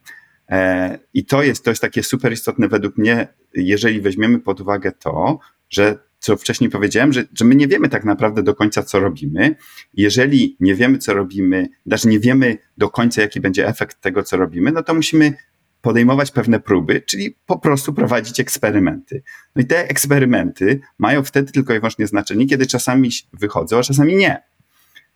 E, 0.49 0.99
I 1.13 1.25
to 1.25 1.43
jest, 1.43 1.63
to 1.63 1.71
jest 1.71 1.81
takie 1.81 2.03
super 2.03 2.33
istotne 2.33 2.67
według 2.67 2.97
mnie, 2.97 3.27
jeżeli 3.53 4.01
weźmiemy 4.01 4.39
pod 4.39 4.61
uwagę 4.61 4.91
to, 4.91 5.39
że 5.69 5.97
co 6.19 6.37
wcześniej 6.37 6.69
powiedziałem, 6.69 7.13
że, 7.13 7.23
że 7.33 7.45
my 7.45 7.55
nie 7.55 7.67
wiemy 7.67 7.89
tak 7.89 8.03
naprawdę 8.03 8.43
do 8.43 8.55
końca, 8.55 8.83
co 8.83 8.99
robimy. 8.99 9.55
Jeżeli 9.93 10.57
nie 10.59 10.75
wiemy, 10.75 10.97
co 10.97 11.13
robimy, 11.13 11.67
znaczy 11.85 12.07
nie 12.07 12.19
wiemy 12.19 12.57
do 12.77 12.89
końca, 12.89 13.21
jaki 13.21 13.39
będzie 13.39 13.67
efekt 13.67 14.01
tego, 14.01 14.23
co 14.23 14.37
robimy, 14.37 14.71
no 14.71 14.83
to 14.83 14.93
musimy 14.93 15.33
podejmować 15.81 16.31
pewne 16.31 16.59
próby, 16.59 17.01
czyli 17.01 17.37
po 17.45 17.59
prostu 17.59 17.93
prowadzić 17.93 18.39
eksperymenty. 18.39 19.23
No 19.55 19.61
i 19.61 19.65
te 19.65 19.89
eksperymenty 19.89 20.79
mają 20.97 21.23
wtedy 21.23 21.51
tylko 21.51 21.73
i 21.73 21.79
wyłącznie 21.79 22.07
znaczenie, 22.07 22.47
kiedy 22.47 22.65
czasami 22.65 23.09
wychodzą, 23.33 23.79
a 23.79 23.83
czasami 23.83 24.15
nie. 24.15 24.41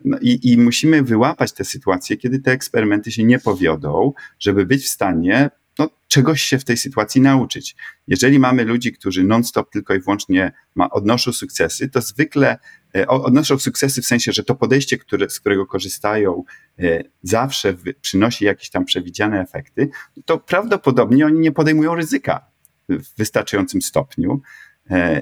No 0.05 0.17
i, 0.21 0.51
I 0.51 0.57
musimy 0.57 1.03
wyłapać 1.03 1.53
te 1.53 1.65
sytuacje, 1.65 2.17
kiedy 2.17 2.39
te 2.39 2.51
eksperymenty 2.51 3.11
się 3.11 3.23
nie 3.23 3.39
powiodą, 3.39 4.13
żeby 4.39 4.65
być 4.65 4.85
w 4.85 4.89
stanie 4.89 5.49
no, 5.79 5.89
czegoś 6.07 6.41
się 6.41 6.59
w 6.59 6.65
tej 6.65 6.77
sytuacji 6.77 7.21
nauczyć. 7.21 7.75
Jeżeli 8.07 8.39
mamy 8.39 8.63
ludzi, 8.63 8.93
którzy 8.93 9.23
non-stop 9.23 9.71
tylko 9.71 9.93
i 9.93 9.99
wyłącznie 9.99 10.51
ma, 10.75 10.89
odnoszą 10.89 11.31
sukcesy, 11.31 11.89
to 11.89 12.01
zwykle 12.01 12.57
e, 12.95 13.07
odnoszą 13.07 13.59
sukcesy 13.59 14.01
w 14.01 14.05
sensie, 14.05 14.31
że 14.31 14.43
to 14.43 14.55
podejście, 14.55 14.97
które, 14.97 15.29
z 15.29 15.39
którego 15.39 15.65
korzystają, 15.65 16.43
e, 16.79 17.03
zawsze 17.23 17.75
przynosi 18.01 18.45
jakieś 18.45 18.69
tam 18.69 18.85
przewidziane 18.85 19.41
efekty, 19.41 19.89
to 20.25 20.37
prawdopodobnie 20.37 21.25
oni 21.25 21.39
nie 21.39 21.51
podejmują 21.51 21.95
ryzyka 21.95 22.45
w 22.89 23.17
wystarczającym 23.17 23.81
stopniu 23.81 24.41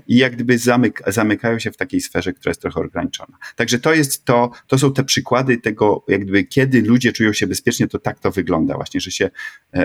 i 0.07 0.17
jak 0.17 0.35
gdyby 0.35 0.57
zamyk, 0.57 1.01
zamykają 1.07 1.59
się 1.59 1.71
w 1.71 1.77
takiej 1.77 2.01
sferze, 2.01 2.33
która 2.33 2.49
jest 2.49 2.61
trochę 2.61 2.79
ograniczona. 2.79 3.37
Także 3.55 3.79
to 3.79 3.93
jest 3.93 4.25
to, 4.25 4.51
to 4.67 4.77
są 4.77 4.93
te 4.93 5.03
przykłady 5.03 5.57
tego, 5.57 6.03
jak 6.07 6.21
gdyby 6.21 6.43
kiedy 6.43 6.81
ludzie 6.81 7.11
czują 7.11 7.33
się 7.33 7.47
bezpiecznie, 7.47 7.87
to 7.87 7.99
tak 7.99 8.19
to 8.19 8.31
wygląda 8.31 8.75
właśnie, 8.75 9.01
że 9.01 9.11
się, 9.11 9.29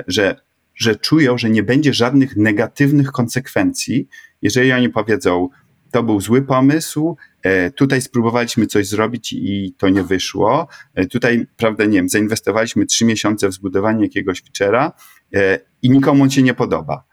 że 0.07 0.37
że 0.75 0.97
czują, 0.97 1.39
że 1.39 1.51
nie 1.51 1.63
będzie 1.63 1.95
żadnych 1.95 2.37
negatywnych 2.37 3.13
konsekwencji, 3.13 4.09
jeżeli 4.43 4.73
oni 4.73 4.89
powiedzą, 4.89 5.49
to 5.91 6.03
był 6.03 6.21
zły 6.21 6.43
pomysł, 6.43 7.17
e, 7.43 7.71
tutaj 7.71 8.03
spróbowaliśmy 8.03 8.67
coś 8.67 8.89
zrobić 8.89 9.33
i 9.33 9.75
to 9.79 9.89
nie 9.89 10.03
wyszło, 10.03 10.69
e, 10.95 11.07
tutaj, 11.07 11.47
prawda, 11.57 11.85
nie 11.85 11.93
wiem, 11.93 12.09
zainwestowaliśmy 12.09 12.87
trzy 12.87 13.05
miesiące 13.05 13.49
w 13.49 13.53
zbudowanie 13.53 14.03
jakiegoś 14.03 14.43
feature'a 14.43 14.91
e, 15.35 15.59
i 15.83 15.91
nikomu 15.91 16.23
on 16.23 16.31
się 16.31 16.43
nie 16.43 16.55
podoba. 16.55 17.05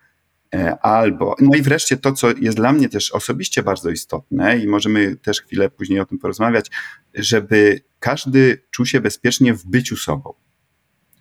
Albo, 0.81 1.35
no 1.39 1.57
i 1.57 1.61
wreszcie 1.61 1.97
to, 1.97 2.11
co 2.11 2.27
jest 2.31 2.57
dla 2.57 2.73
mnie 2.73 2.89
też 2.89 3.11
osobiście 3.11 3.63
bardzo 3.63 3.89
istotne 3.89 4.57
i 4.57 4.67
możemy 4.67 5.15
też 5.15 5.41
chwilę 5.41 5.69
później 5.69 5.99
o 5.99 6.05
tym 6.05 6.19
porozmawiać, 6.19 6.71
żeby 7.13 7.81
każdy 7.99 8.63
czuł 8.71 8.85
się 8.85 9.01
bezpiecznie 9.01 9.53
w 9.53 9.65
byciu 9.65 9.97
sobą. 9.97 10.33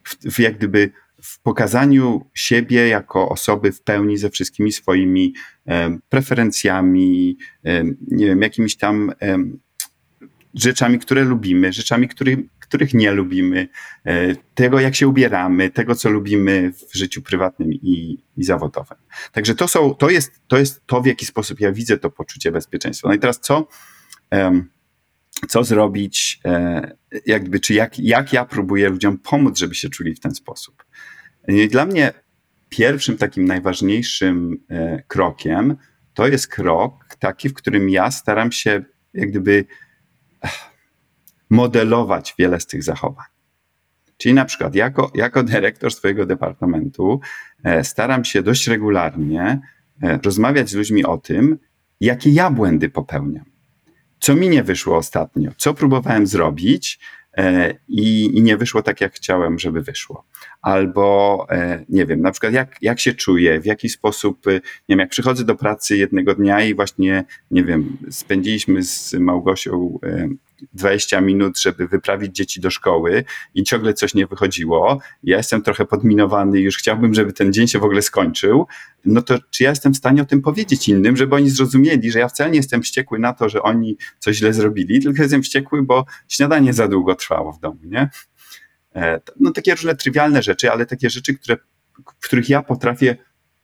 W, 0.04 0.16
w 0.34 0.38
jak 0.38 0.58
gdyby 0.58 0.90
w 1.22 1.40
pokazaniu 1.40 2.30
siebie 2.34 2.88
jako 2.88 3.28
osoby 3.28 3.72
w 3.72 3.82
pełni 3.82 4.16
ze 4.16 4.30
wszystkimi 4.30 4.72
swoimi 4.72 5.34
preferencjami, 6.08 7.38
nie 8.10 8.26
wiem, 8.26 8.42
jakimiś 8.42 8.76
tam 8.76 9.12
rzeczami, 10.54 10.98
które 10.98 11.24
lubimy, 11.24 11.72
rzeczami, 11.72 12.08
których, 12.08 12.38
których 12.68 12.94
nie 12.94 13.10
lubimy, 13.10 13.68
e, 14.04 14.34
tego, 14.54 14.80
jak 14.80 14.94
się 14.94 15.08
ubieramy, 15.08 15.70
tego, 15.70 15.94
co 15.94 16.10
lubimy 16.10 16.72
w 16.72 16.96
życiu 16.96 17.22
prywatnym 17.22 17.72
i, 17.72 18.24
i 18.36 18.44
zawodowym. 18.44 18.98
Także 19.32 19.54
to, 19.54 19.68
są, 19.68 19.94
to, 19.94 20.10
jest, 20.10 20.40
to 20.48 20.58
jest 20.58 20.86
to, 20.86 21.00
w 21.00 21.06
jaki 21.06 21.26
sposób 21.26 21.60
ja 21.60 21.72
widzę 21.72 21.98
to 21.98 22.10
poczucie 22.10 22.52
bezpieczeństwa. 22.52 23.08
No 23.08 23.14
i 23.14 23.18
teraz 23.18 23.40
co, 23.40 23.68
co 25.48 25.64
zrobić, 25.64 26.40
e, 26.44 26.96
jakby, 27.26 27.60
czy 27.60 27.74
jak, 27.74 27.98
jak 27.98 28.32
ja 28.32 28.44
próbuję 28.44 28.88
ludziom 28.88 29.18
pomóc, 29.18 29.58
żeby 29.58 29.74
się 29.74 29.88
czuli 29.88 30.14
w 30.14 30.20
ten 30.20 30.34
sposób. 30.34 30.84
I 31.48 31.68
dla 31.68 31.86
mnie 31.86 32.12
pierwszym 32.68 33.16
takim 33.16 33.44
najważniejszym 33.44 34.64
e, 34.70 35.02
krokiem 35.02 35.76
to 36.14 36.28
jest 36.28 36.48
krok 36.48 37.04
taki, 37.18 37.48
w 37.48 37.54
którym 37.54 37.90
ja 37.90 38.10
staram 38.10 38.52
się 38.52 38.84
jak 39.14 39.30
gdyby 39.30 39.64
modelować 41.50 42.34
wiele 42.38 42.60
z 42.60 42.66
tych 42.66 42.82
zachowań. 42.82 43.26
Czyli 44.16 44.34
na 44.34 44.44
przykład 44.44 44.74
jako, 44.74 45.10
jako 45.14 45.42
dyrektor 45.42 45.92
swojego 45.92 46.26
departamentu 46.26 47.20
e, 47.64 47.84
staram 47.84 48.24
się 48.24 48.42
dość 48.42 48.68
regularnie 48.68 49.60
e, 50.02 50.18
rozmawiać 50.24 50.70
z 50.70 50.74
ludźmi 50.74 51.04
o 51.04 51.18
tym, 51.18 51.58
jakie 52.00 52.30
ja 52.30 52.50
błędy 52.50 52.90
popełniam. 52.90 53.44
Co 54.20 54.34
mi 54.34 54.48
nie 54.48 54.62
wyszło 54.62 54.96
ostatnio, 54.96 55.50
co 55.56 55.74
próbowałem 55.74 56.26
zrobić, 56.26 57.00
E, 57.38 57.74
i, 57.88 58.24
i 58.38 58.42
nie 58.42 58.56
wyszło 58.56 58.82
tak, 58.82 59.00
jak 59.00 59.14
chciałem, 59.14 59.58
żeby 59.58 59.82
wyszło. 59.82 60.24
Albo 60.62 61.46
e, 61.50 61.84
nie 61.88 62.06
wiem, 62.06 62.20
na 62.20 62.30
przykład 62.30 62.52
jak, 62.52 62.76
jak 62.82 63.00
się 63.00 63.14
czuję, 63.14 63.60
w 63.60 63.66
jaki 63.66 63.88
sposób, 63.88 64.46
e, 64.46 64.52
nie 64.52 64.60
wiem, 64.88 64.98
jak 64.98 65.10
przychodzę 65.10 65.44
do 65.44 65.54
pracy 65.54 65.96
jednego 65.96 66.34
dnia 66.34 66.64
i 66.64 66.74
właśnie, 66.74 67.24
nie 67.50 67.64
wiem, 67.64 67.96
spędziliśmy 68.10 68.82
z 68.82 69.14
Małgosią 69.14 69.98
20 70.72 71.20
minut, 71.20 71.60
żeby 71.60 71.88
wyprawić 71.88 72.36
dzieci 72.36 72.60
do 72.60 72.70
szkoły 72.70 73.24
i 73.54 73.62
ciągle 73.62 73.94
coś 73.94 74.14
nie 74.14 74.26
wychodziło. 74.26 74.98
Ja 75.24 75.36
jestem 75.36 75.62
trochę 75.62 75.86
podminowany, 75.86 76.60
już 76.60 76.76
chciałbym, 76.76 77.14
żeby 77.14 77.32
ten 77.32 77.52
dzień 77.52 77.68
się 77.68 77.78
w 77.78 77.84
ogóle 77.84 78.02
skończył. 78.02 78.66
No 79.04 79.22
to 79.22 79.38
czy 79.50 79.64
ja 79.64 79.70
jestem 79.70 79.94
w 79.94 79.96
stanie 79.96 80.22
o 80.22 80.24
tym 80.24 80.42
powiedzieć 80.42 80.88
innym, 80.88 81.16
żeby 81.16 81.34
oni 81.34 81.50
zrozumieli, 81.50 82.10
że 82.10 82.18
ja 82.18 82.28
wcale 82.28 82.50
nie 82.50 82.56
jestem 82.56 82.82
wściekły 82.82 83.18
na 83.18 83.32
to, 83.32 83.48
że 83.48 83.62
oni 83.62 83.96
coś 84.18 84.36
źle 84.36 84.52
zrobili, 84.52 85.00
tylko 85.00 85.22
jestem 85.22 85.42
wściekły, 85.42 85.82
bo 85.82 86.04
śniadanie 86.28 86.72
za 86.72 86.88
długo 86.88 87.14
trwało 87.14 87.52
w 87.52 87.60
domu, 87.60 87.80
nie? 87.84 88.10
E, 88.98 89.20
no 89.40 89.50
takie 89.50 89.70
różne 89.74 89.96
trywialne 89.96 90.42
rzeczy, 90.42 90.72
ale 90.72 90.86
takie 90.86 91.10
rzeczy, 91.10 91.34
które, 91.34 91.56
w 92.20 92.24
których 92.24 92.48
ja 92.48 92.62
potrafię 92.62 93.16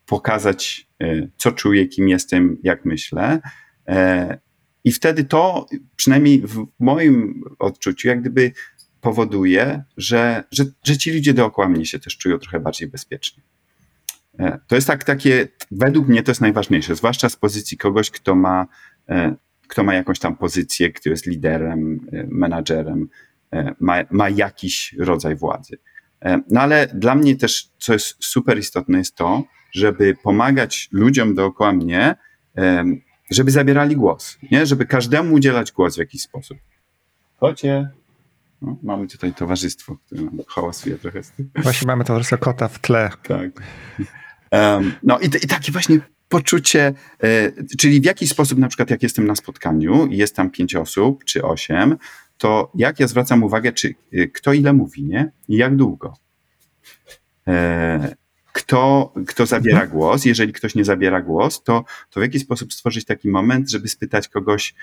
pokazać, 0.06 0.86
e, 1.02 1.28
co 1.36 1.52
czuję, 1.52 1.86
kim 1.86 2.08
jestem, 2.08 2.56
jak 2.62 2.84
myślę. 2.84 3.40
E, 3.88 4.38
i 4.84 4.92
wtedy 4.92 5.24
to, 5.24 5.66
przynajmniej 5.96 6.40
w 6.40 6.66
moim 6.78 7.42
odczuciu, 7.58 8.08
jak 8.08 8.20
gdyby 8.20 8.52
powoduje, 9.00 9.84
że, 9.96 10.44
że, 10.50 10.64
że 10.84 10.98
ci 10.98 11.12
ludzie 11.12 11.34
dookoła 11.34 11.68
mnie 11.68 11.86
się 11.86 11.98
też 11.98 12.18
czują 12.18 12.38
trochę 12.38 12.60
bardziej 12.60 12.88
bezpiecznie. 12.88 13.42
To 14.66 14.74
jest 14.74 14.86
tak, 14.86 15.04
takie, 15.04 15.48
według 15.70 16.08
mnie 16.08 16.22
to 16.22 16.30
jest 16.30 16.40
najważniejsze, 16.40 16.96
zwłaszcza 16.96 17.28
z 17.28 17.36
pozycji 17.36 17.78
kogoś, 17.78 18.10
kto 18.10 18.34
ma, 18.34 18.66
kto 19.68 19.84
ma 19.84 19.94
jakąś 19.94 20.18
tam 20.18 20.36
pozycję, 20.36 20.92
kto 20.92 21.10
jest 21.10 21.26
liderem, 21.26 22.06
menadżerem, 22.28 23.08
ma, 23.80 23.96
ma 24.10 24.28
jakiś 24.28 24.94
rodzaj 24.98 25.36
władzy. 25.36 25.78
No 26.50 26.60
ale 26.60 26.86
dla 26.86 27.14
mnie 27.14 27.36
też, 27.36 27.68
co 27.78 27.92
jest 27.92 28.24
super 28.24 28.58
istotne, 28.58 28.98
jest 28.98 29.14
to, 29.14 29.42
żeby 29.72 30.16
pomagać 30.22 30.88
ludziom 30.92 31.34
dookoła 31.34 31.72
mnie 31.72 32.16
żeby 33.30 33.50
zabierali 33.50 33.96
głos, 33.96 34.38
nie? 34.50 34.66
żeby 34.66 34.86
każdemu 34.86 35.34
udzielać 35.34 35.72
głos 35.72 35.94
w 35.94 35.98
jakiś 35.98 36.22
sposób. 36.22 36.58
Chodźcie. 37.36 37.90
No, 38.62 38.76
mamy 38.82 39.06
tutaj 39.06 39.34
towarzystwo, 39.34 39.96
które 40.06 40.22
hałasuje 40.48 40.98
trochę 40.98 41.22
z 41.22 41.30
tym. 41.30 41.50
Właśnie 41.56 41.86
mamy 41.86 42.04
towarzystwo 42.04 42.38
kota 42.38 42.68
w 42.68 42.78
tle. 42.78 43.10
Tak. 43.22 43.50
Um, 44.50 44.94
no 45.02 45.18
i, 45.18 45.26
i 45.26 45.48
takie 45.48 45.72
właśnie 45.72 45.98
poczucie, 46.28 46.94
e, 47.22 47.52
czyli 47.78 48.00
w 48.00 48.04
jaki 48.04 48.26
sposób 48.26 48.58
na 48.58 48.68
przykład 48.68 48.90
jak 48.90 49.02
jestem 49.02 49.26
na 49.26 49.34
spotkaniu 49.34 50.06
i 50.06 50.16
jest 50.16 50.36
tam 50.36 50.50
pięć 50.50 50.74
osób 50.74 51.24
czy 51.24 51.44
osiem, 51.44 51.96
to 52.38 52.72
jak 52.74 53.00
ja 53.00 53.06
zwracam 53.06 53.42
uwagę, 53.42 53.72
czy 53.72 53.94
e, 54.12 54.26
kto 54.26 54.52
ile 54.52 54.72
mówi, 54.72 55.04
nie? 55.04 55.32
I 55.48 55.56
jak 55.56 55.76
długo. 55.76 56.14
E, 57.46 58.14
kto, 58.52 59.12
kto 59.26 59.46
zabiera 59.46 59.80
mhm. 59.80 59.90
głos. 59.90 60.24
Jeżeli 60.24 60.52
ktoś 60.52 60.74
nie 60.74 60.84
zabiera 60.84 61.22
głos, 61.22 61.62
to, 61.62 61.84
to 62.10 62.20
w 62.20 62.22
jaki 62.22 62.40
sposób 62.40 62.72
stworzyć 62.72 63.04
taki 63.04 63.28
moment, 63.28 63.70
żeby 63.70 63.88
spytać 63.88 64.28
kogoś, 64.28 64.74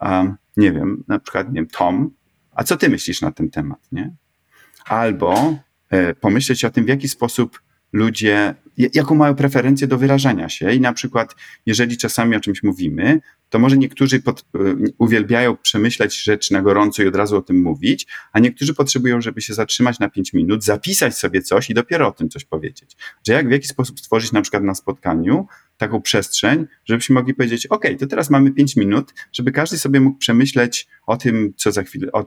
um, 0.00 0.36
nie 0.56 0.72
wiem, 0.72 1.04
na 1.08 1.18
przykład, 1.18 1.48
nie 1.48 1.54
wiem, 1.54 1.66
Tom, 1.66 2.10
a 2.52 2.64
co 2.64 2.76
ty 2.76 2.88
myślisz 2.88 3.20
na 3.20 3.32
ten 3.32 3.50
temat, 3.50 3.78
nie? 3.92 4.14
Albo 4.84 5.56
e, 5.90 6.14
pomyśleć 6.14 6.64
o 6.64 6.70
tym, 6.70 6.84
w 6.84 6.88
jaki 6.88 7.08
sposób 7.08 7.60
ludzie, 7.92 8.54
jaką 8.94 9.14
mają 9.14 9.34
preferencję 9.34 9.86
do 9.86 9.98
wyrażania 9.98 10.48
się 10.48 10.72
i 10.72 10.80
na 10.80 10.92
przykład, 10.92 11.34
jeżeli 11.66 11.96
czasami 11.96 12.36
o 12.36 12.40
czymś 12.40 12.62
mówimy, 12.62 13.20
to 13.48 13.58
może 13.58 13.76
niektórzy 13.76 14.20
pod, 14.20 14.40
e, 14.40 14.58
uwielbiają 14.98 15.56
przemyśleć 15.56 16.22
rzecz 16.22 16.50
na 16.50 16.62
gorąco 16.62 17.02
i 17.02 17.06
od 17.06 17.16
razu 17.16 17.36
o 17.36 17.42
tym 17.42 17.62
mówić, 17.62 18.06
a 18.32 18.38
niektórzy 18.38 18.74
potrzebują, 18.74 19.20
żeby 19.20 19.40
się 19.40 19.54
zatrzymać 19.54 19.98
na 19.98 20.10
pięć 20.10 20.32
minut, 20.32 20.64
zapisać 20.64 21.18
sobie 21.18 21.42
coś 21.42 21.70
i 21.70 21.74
dopiero 21.74 22.08
o 22.08 22.12
tym 22.12 22.28
coś 22.28 22.44
powiedzieć. 22.44 22.96
Że 23.26 23.32
jak 23.32 23.48
w 23.48 23.50
jaki 23.50 23.66
sposób 23.66 24.00
stworzyć 24.00 24.32
na 24.32 24.42
przykład 24.42 24.62
na 24.62 24.74
spotkaniu 24.74 25.46
taką 25.76 26.02
przestrzeń, 26.02 26.66
żebyśmy 26.84 27.14
mogli 27.14 27.34
powiedzieć, 27.34 27.66
ok, 27.66 27.84
to 27.98 28.06
teraz 28.06 28.30
mamy 28.30 28.50
pięć 28.50 28.76
minut, 28.76 29.14
żeby 29.32 29.52
każdy 29.52 29.78
sobie 29.78 30.00
mógł 30.00 30.18
przemyśleć 30.18 30.88
o 31.06 31.16
tym, 31.16 31.52
co 31.56 31.72
za 31.72 31.82
chwilę, 31.82 32.12
o 32.12 32.26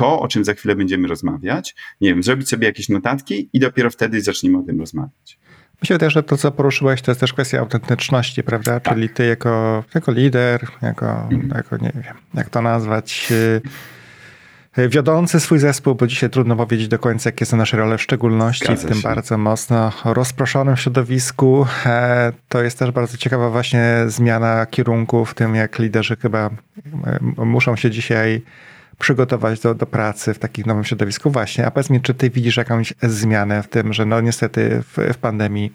to, 0.00 0.20
o 0.20 0.28
czym 0.28 0.44
za 0.44 0.54
chwilę 0.54 0.76
będziemy 0.76 1.08
rozmawiać, 1.08 1.74
nie 2.00 2.08
wiem, 2.08 2.22
zrobić 2.22 2.48
sobie 2.48 2.66
jakieś 2.66 2.88
notatki 2.88 3.48
i 3.52 3.60
dopiero 3.60 3.90
wtedy 3.90 4.20
zaczniemy 4.20 4.58
o 4.58 4.62
tym 4.62 4.80
rozmawiać. 4.80 5.38
Myślę 5.82 5.98
też, 5.98 6.12
że 6.12 6.22
to, 6.22 6.36
co 6.36 6.50
poruszyłeś, 6.50 7.02
to 7.02 7.10
jest 7.10 7.20
też 7.20 7.32
kwestia 7.32 7.58
autentyczności, 7.58 8.42
prawda? 8.42 8.80
Tak. 8.80 8.94
Czyli 8.94 9.08
ty 9.08 9.26
jako, 9.26 9.84
jako 9.94 10.12
lider, 10.12 10.66
jako, 10.82 11.22
mhm. 11.22 11.52
jako, 11.54 11.76
nie 11.76 11.92
wiem, 11.94 12.14
jak 12.34 12.50
to 12.50 12.62
nazwać, 12.62 13.28
y, 13.30 13.60
wiodący 14.88 15.40
swój 15.40 15.58
zespół, 15.58 15.94
bo 15.94 16.06
dzisiaj 16.06 16.30
trudno 16.30 16.56
powiedzieć 16.56 16.88
do 16.88 16.98
końca, 16.98 17.28
jakie 17.28 17.46
są 17.46 17.56
nasze 17.56 17.76
role, 17.76 17.98
w 17.98 18.02
szczególności 18.02 18.64
Zgadza 18.64 18.82
w 18.82 18.86
tym 18.86 18.96
się. 18.96 19.08
bardzo 19.08 19.38
mocno 19.38 19.92
rozproszonym 20.04 20.76
środowisku. 20.76 21.66
E, 21.86 22.32
to 22.48 22.62
jest 22.62 22.78
też 22.78 22.90
bardzo 22.90 23.16
ciekawa 23.16 23.50
właśnie 23.50 23.84
zmiana 24.06 24.66
kierunku 24.66 25.24
w 25.24 25.34
tym, 25.34 25.54
jak 25.54 25.78
liderzy 25.78 26.16
chyba 26.16 26.50
e, 27.38 27.44
muszą 27.44 27.76
się 27.76 27.90
dzisiaj 27.90 28.42
przygotować 29.00 29.60
do, 29.60 29.74
do 29.74 29.86
pracy 29.86 30.34
w 30.34 30.38
takim 30.38 30.64
nowym 30.66 30.84
środowisku. 30.84 31.30
Właśnie, 31.30 31.66
a 31.66 31.70
powiedz 31.70 31.90
mi, 31.90 32.00
czy 32.00 32.14
ty 32.14 32.30
widzisz 32.30 32.56
jakąś 32.56 32.94
zmianę 33.02 33.62
w 33.62 33.68
tym, 33.68 33.92
że 33.92 34.06
no 34.06 34.20
niestety 34.20 34.82
w, 34.82 35.14
w 35.14 35.18
pandemii 35.18 35.72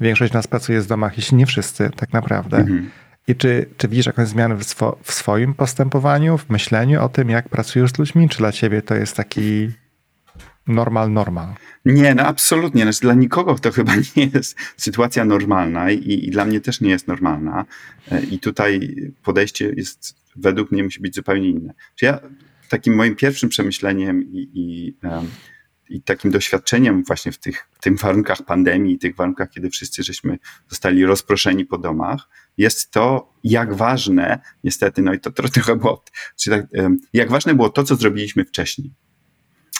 większość 0.00 0.32
nas 0.32 0.46
pracuje 0.46 0.82
z 0.82 0.86
domach, 0.86 1.16
jeśli 1.16 1.36
nie 1.36 1.46
wszyscy 1.46 1.90
tak 1.96 2.12
naprawdę. 2.12 2.56
Mhm. 2.56 2.90
I 3.28 3.36
czy, 3.36 3.66
czy 3.76 3.88
widzisz 3.88 4.06
jakąś 4.06 4.28
zmianę 4.28 4.56
w, 4.56 4.64
swo, 4.64 4.98
w 5.02 5.12
swoim 5.12 5.54
postępowaniu, 5.54 6.38
w 6.38 6.50
myśleniu 6.50 7.02
o 7.02 7.08
tym, 7.08 7.30
jak 7.30 7.48
pracujesz 7.48 7.90
z 7.90 7.98
ludźmi? 7.98 8.28
Czy 8.28 8.38
dla 8.38 8.52
ciebie 8.52 8.82
to 8.82 8.94
jest 8.94 9.16
taki 9.16 9.70
normal, 10.66 11.12
normal? 11.12 11.48
Nie, 11.84 12.14
no 12.14 12.22
absolutnie. 12.22 12.82
Znaczy, 12.82 13.00
dla 13.00 13.14
nikogo 13.14 13.54
to 13.54 13.70
chyba 13.70 13.92
nie 14.16 14.30
jest 14.34 14.56
sytuacja 14.76 15.24
normalna 15.24 15.90
i, 15.90 16.26
i 16.26 16.30
dla 16.30 16.44
mnie 16.44 16.60
też 16.60 16.80
nie 16.80 16.90
jest 16.90 17.08
normalna. 17.08 17.64
E, 18.10 18.20
I 18.20 18.38
tutaj 18.38 18.96
podejście 19.22 19.72
jest 19.76 20.27
według 20.40 20.72
mnie 20.72 20.84
musi 20.84 21.00
być 21.00 21.14
zupełnie 21.14 21.48
inne. 21.48 21.74
Ja 22.02 22.20
takim 22.68 22.94
moim 22.94 23.16
pierwszym 23.16 23.48
przemyśleniem 23.48 24.22
i, 24.22 24.50
i, 24.54 24.96
i 25.88 26.02
takim 26.02 26.30
doświadczeniem 26.30 27.04
właśnie 27.04 27.32
w 27.32 27.38
tych, 27.38 27.68
w 27.72 27.80
tych 27.80 28.00
warunkach 28.00 28.42
pandemii, 28.42 28.98
tych 28.98 29.16
warunkach, 29.16 29.50
kiedy 29.50 29.70
wszyscy 29.70 30.02
żeśmy 30.02 30.38
zostali 30.68 31.04
rozproszeni 31.04 31.64
po 31.64 31.78
domach, 31.78 32.28
jest 32.58 32.90
to, 32.90 33.34
jak 33.44 33.74
ważne, 33.74 34.40
niestety, 34.64 35.02
no 35.02 35.12
i 35.12 35.20
to 35.20 35.30
trochę 35.30 35.76
było, 35.76 36.04
czyli 36.36 36.56
tak, 36.56 36.66
jak 37.12 37.30
ważne 37.30 37.54
było 37.54 37.70
to, 37.70 37.84
co 37.84 37.96
zrobiliśmy 37.96 38.44
wcześniej. 38.44 38.94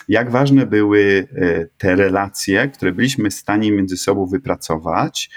Jak 0.09 0.31
ważne 0.31 0.67
były 0.67 1.29
e, 1.37 1.67
te 1.79 1.97
relacje, 1.97 2.69
które 2.69 2.93
byliśmy 2.93 3.31
w 3.31 3.35
stanie 3.35 3.73
między 3.73 3.97
sobą 3.97 4.27
wypracować, 4.27 5.31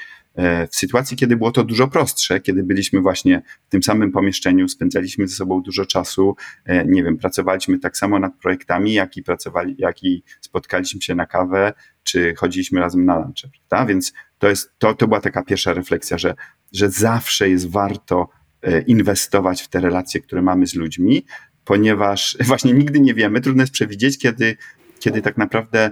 w 0.72 0.76
sytuacji, 0.76 1.18
kiedy 1.18 1.38
było 1.38 1.52
to 1.52 1.64
dużo 1.64 1.88
prostsze, 1.88 2.42
kiedy 2.42 2.64
byliśmy 2.64 3.02
właśnie 3.02 3.42
w 3.68 3.70
tym 3.70 3.84
samym 3.84 4.12
pomieszczeniu, 4.12 4.68
spędzaliśmy 4.68 5.28
ze 5.28 5.36
sobą 5.36 5.62
dużo 5.62 5.86
czasu, 5.86 6.36
e, 6.66 6.86
nie 6.86 7.04
wiem, 7.04 7.18
pracowaliśmy 7.18 7.80
tak 7.80 7.98
samo 7.98 8.20
nad 8.20 8.36
projektami, 8.36 8.94
jak 8.94 9.18
i 9.18 9.24
pracowali, 9.24 9.76
jak 9.78 10.04
i 10.04 10.24
spotkaliśmy 10.42 11.02
się 11.02 11.16
na 11.16 11.26
kawę, 11.26 11.74
czy 12.04 12.34
chodziliśmy 12.38 12.80
razem 12.80 13.06
na 13.06 13.20
lunch, 13.20 13.42
prawda? 13.70 13.86
Więc 13.86 14.14
to 14.40 14.50
jest, 14.50 14.72
to, 14.78 14.94
to 14.94 15.08
była 15.08 15.22
taka 15.22 15.44
pierwsza 15.44 15.74
refleksja, 15.74 16.18
że, 16.18 16.36
że 16.74 16.90
zawsze 16.90 17.50
jest 17.50 17.70
warto 17.70 18.30
e, 18.62 18.82
inwestować 18.82 19.62
w 19.62 19.68
te 19.68 19.80
relacje, 19.80 20.22
które 20.22 20.42
mamy 20.42 20.68
z 20.68 20.76
ludźmi, 20.76 21.26
ponieważ 21.66 22.38
właśnie 22.48 22.74
nigdy 22.74 23.00
nie 23.00 23.14
wiemy, 23.14 23.42
trudno 23.42 23.64
jest 23.64 23.74
przewidzieć, 23.74 24.18
kiedy, 24.18 24.58
kiedy 25.00 25.22
tak 25.22 25.38
naprawdę 25.38 25.92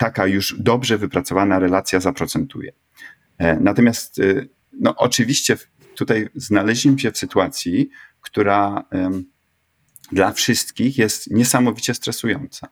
taka 0.00 0.26
już 0.26 0.56
dobrze 0.58 0.98
wypracowana 0.98 1.58
relacja 1.58 2.00
zaprocentuje. 2.00 2.72
E, 3.38 3.60
natomiast 3.60 4.18
e, 4.18 4.46
no, 4.72 4.96
oczywiście 4.96 5.56
tutaj 5.96 6.28
znaleźliśmy 6.34 6.98
się 6.98 7.12
w 7.12 7.18
sytuacji, 7.18 7.90
która 8.20 8.84
dla 10.12 10.32
wszystkich 10.32 10.98
jest 10.98 11.30
niesamowicie 11.30 11.94
stresująca. 11.94 12.68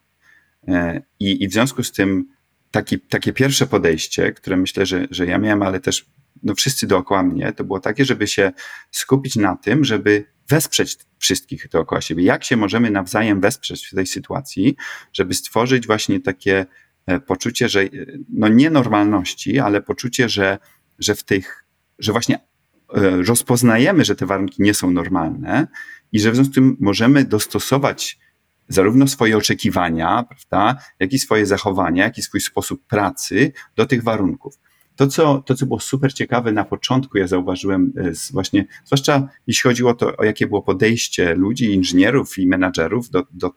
E, 0.69 1.03
I, 1.21 1.43
i 1.43 1.49
w 1.49 1.53
związku 1.53 1.83
z 1.83 1.93
tym 1.93 2.29
taki, 2.71 3.01
takie 3.01 3.33
pierwsze 3.33 3.67
podejście, 3.67 4.33
które 4.33 4.57
myślę, 4.57 4.87
że, 4.87 5.07
że 5.11 5.27
ja 5.27 5.39
miałem, 5.39 5.63
ale 5.63 5.81
też 5.81 6.07
no, 6.43 6.55
wszyscy 6.55 6.87
dookoła 6.87 7.23
mnie, 7.23 7.53
to 7.53 7.65
było 7.65 7.81
takie, 7.81 8.05
żeby 8.05 8.27
się 8.27 8.53
skupić 8.91 9.37
na 9.37 9.57
tym, 9.57 9.85
żeby 9.85 10.25
wesprzeć 10.49 10.97
wszystkich 11.19 11.69
dookoła 11.69 12.01
siebie. 12.01 12.25
Jak 12.25 12.45
się 12.45 12.57
możemy 12.57 12.91
nawzajem 12.91 13.41
wesprzeć 13.41 13.87
w 13.87 13.95
tej 13.95 14.07
sytuacji, 14.07 14.77
żeby 15.13 15.35
stworzyć 15.35 15.87
właśnie 15.87 16.21
takie 16.21 16.67
poczucie, 17.27 17.69
że 17.69 17.85
no 18.29 18.49
nie 18.49 18.71
normalności, 18.71 19.59
ale 19.59 19.83
poczucie, 19.83 20.29
że, 20.29 20.59
że 20.99 21.15
w 21.15 21.25
tych, 21.25 21.65
że 21.99 22.13
właśnie 22.13 22.37
e, 22.37 23.23
rozpoznajemy, 23.23 24.05
że 24.05 24.17
te 24.17 24.27
warunki 24.27 24.63
nie 24.63 24.75
są 24.75 24.91
normalne 24.91 25.67
i 26.13 26.21
że 26.21 26.31
w 26.31 26.35
związku 26.35 26.53
z 26.53 26.55
tym 26.55 26.77
możemy 26.81 27.25
dostosować 27.25 28.19
zarówno 28.69 29.09
swoje 29.09 29.37
oczekiwania, 29.37 30.25
prawda, 30.29 30.83
jak 31.01 31.13
i 31.13 31.19
swoje 31.19 31.47
zachowania, 31.47 32.05
jak 32.05 32.19
i 32.19 32.23
swój 32.23 32.41
sposób 32.41 32.87
pracy 32.87 33.53
do 33.77 33.87
tych 33.87 34.03
warunków. 34.03 34.59
To 34.99 35.07
co, 35.07 35.43
to, 35.47 35.55
co 35.55 35.67
było 35.67 35.81
super 35.81 36.15
ciekawe 36.15 36.53
na 36.53 36.65
początku, 36.65 37.19
ja 37.19 37.27
zauważyłem 37.27 37.93
e, 37.97 38.13
właśnie, 38.33 38.67
zwłaszcza 38.85 39.29
jeśli 39.47 39.63
chodziło 39.63 39.91
o 39.91 39.95
to, 39.95 40.17
o 40.17 40.25
jakie 40.25 40.47
było 40.47 40.63
podejście 40.63 41.35
ludzi, 41.35 41.75
inżynierów 41.75 42.39
i 42.39 42.47
menadżerów 42.47 43.11
do, 43.11 43.27
do 43.31 43.51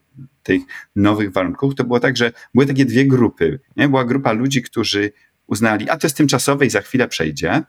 tych 0.44 0.62
nowych 0.96 1.32
warunków, 1.32 1.76
to 1.76 1.84
było 1.84 2.00
tak, 2.00 2.18
że 2.18 2.32
były 2.54 2.66
takie 2.66 2.86
dwie 2.86 3.06
grupy. 3.06 3.60
Nie? 3.78 3.90
Była 3.90 4.06
grupa 4.06 4.32
ludzi, 4.32 4.62
którzy 4.62 5.12
uznali, 5.48 5.90
a 5.90 5.98
to 5.98 6.08
jest 6.08 6.18
tymczasowe 6.18 6.66
i 6.66 6.70
za 6.70 6.82
chwilę 6.82 7.08
przejdzie. 7.08 7.64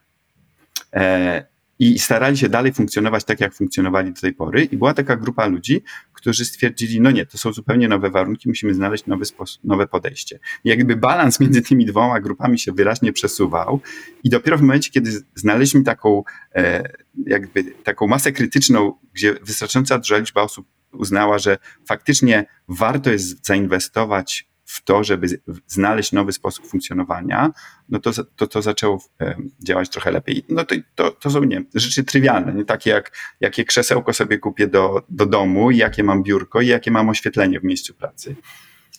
E, 0.93 1.47
i 1.79 1.99
starali 1.99 2.39
się 2.39 2.49
dalej 2.49 2.73
funkcjonować 2.73 3.25
tak, 3.25 3.41
jak 3.41 3.55
funkcjonowali 3.55 4.13
do 4.13 4.21
tej 4.21 4.33
pory. 4.33 4.65
I 4.65 4.77
była 4.77 4.95
taka 4.95 5.17
grupa 5.17 5.47
ludzi, 5.47 5.83
którzy 6.23 6.45
stwierdzili, 6.45 7.01
no 7.01 7.11
nie, 7.11 7.27
to 7.27 7.39
są 7.39 7.53
zupełnie 7.53 7.89
nowe 7.89 8.11
warunki, 8.11 8.49
musimy 8.49 8.75
znaleźć 8.75 9.07
nowy 9.07 9.25
sposób, 9.25 9.65
nowe 9.65 9.87
podejście. 9.87 10.39
I 10.65 10.69
jakby 10.69 10.97
balans 10.97 11.41
między 11.41 11.63
tymi 11.63 11.87
dwoma 11.87 12.21
grupami 12.21 12.59
się 12.59 12.73
wyraźnie 12.73 13.13
przesuwał 13.13 13.81
i 14.25 14.31
dopiero 14.31 14.59
w 14.59 14.61
momencie, 14.61 14.91
kiedy 14.91 15.11
znaleźliśmy 15.35 15.83
taką, 15.83 16.23
e, 16.55 16.93
jakby 17.27 17.65
taką 17.65 18.07
masę 18.07 18.33
krytyczną, 18.33 18.93
gdzie 19.13 19.35
wystarczająca 19.43 19.99
duża 19.99 20.19
liczba 20.19 20.43
osób 20.43 20.67
uznała, 20.93 21.39
że 21.39 21.59
faktycznie 21.89 22.47
warto 22.69 23.11
jest 23.11 23.47
zainwestować 23.47 24.52
w 24.73 24.85
to, 24.85 25.05
żeby 25.05 25.27
znaleźć 25.67 26.13
nowy 26.13 26.33
sposób 26.33 26.67
funkcjonowania, 26.67 27.51
no 27.89 27.99
to 27.99 28.11
to, 28.37 28.47
to 28.47 28.63
zaczęło 28.63 29.05
e, 29.21 29.37
działać 29.61 29.89
trochę 29.89 30.11
lepiej. 30.11 30.45
No 30.49 30.65
to, 30.65 30.75
to, 30.95 31.11
to 31.11 31.31
są 31.31 31.45
nie, 31.45 31.65
rzeczy 31.75 32.05
trywialne, 32.05 32.55
nie 32.55 32.65
takie 32.65 32.91
jak 32.91 33.13
jakie 33.41 33.65
krzesełko 33.65 34.13
sobie 34.13 34.39
kupię 34.39 34.67
do, 34.67 35.03
do 35.09 35.27
domu, 35.27 35.71
jakie 35.71 36.05
mam 36.05 36.23
biurko 36.23 36.61
i 36.61 36.67
jakie 36.67 36.91
mam 36.91 37.09
oświetlenie 37.09 37.61
w 37.61 37.65
miejscu 37.65 37.95
pracy. 37.95 38.37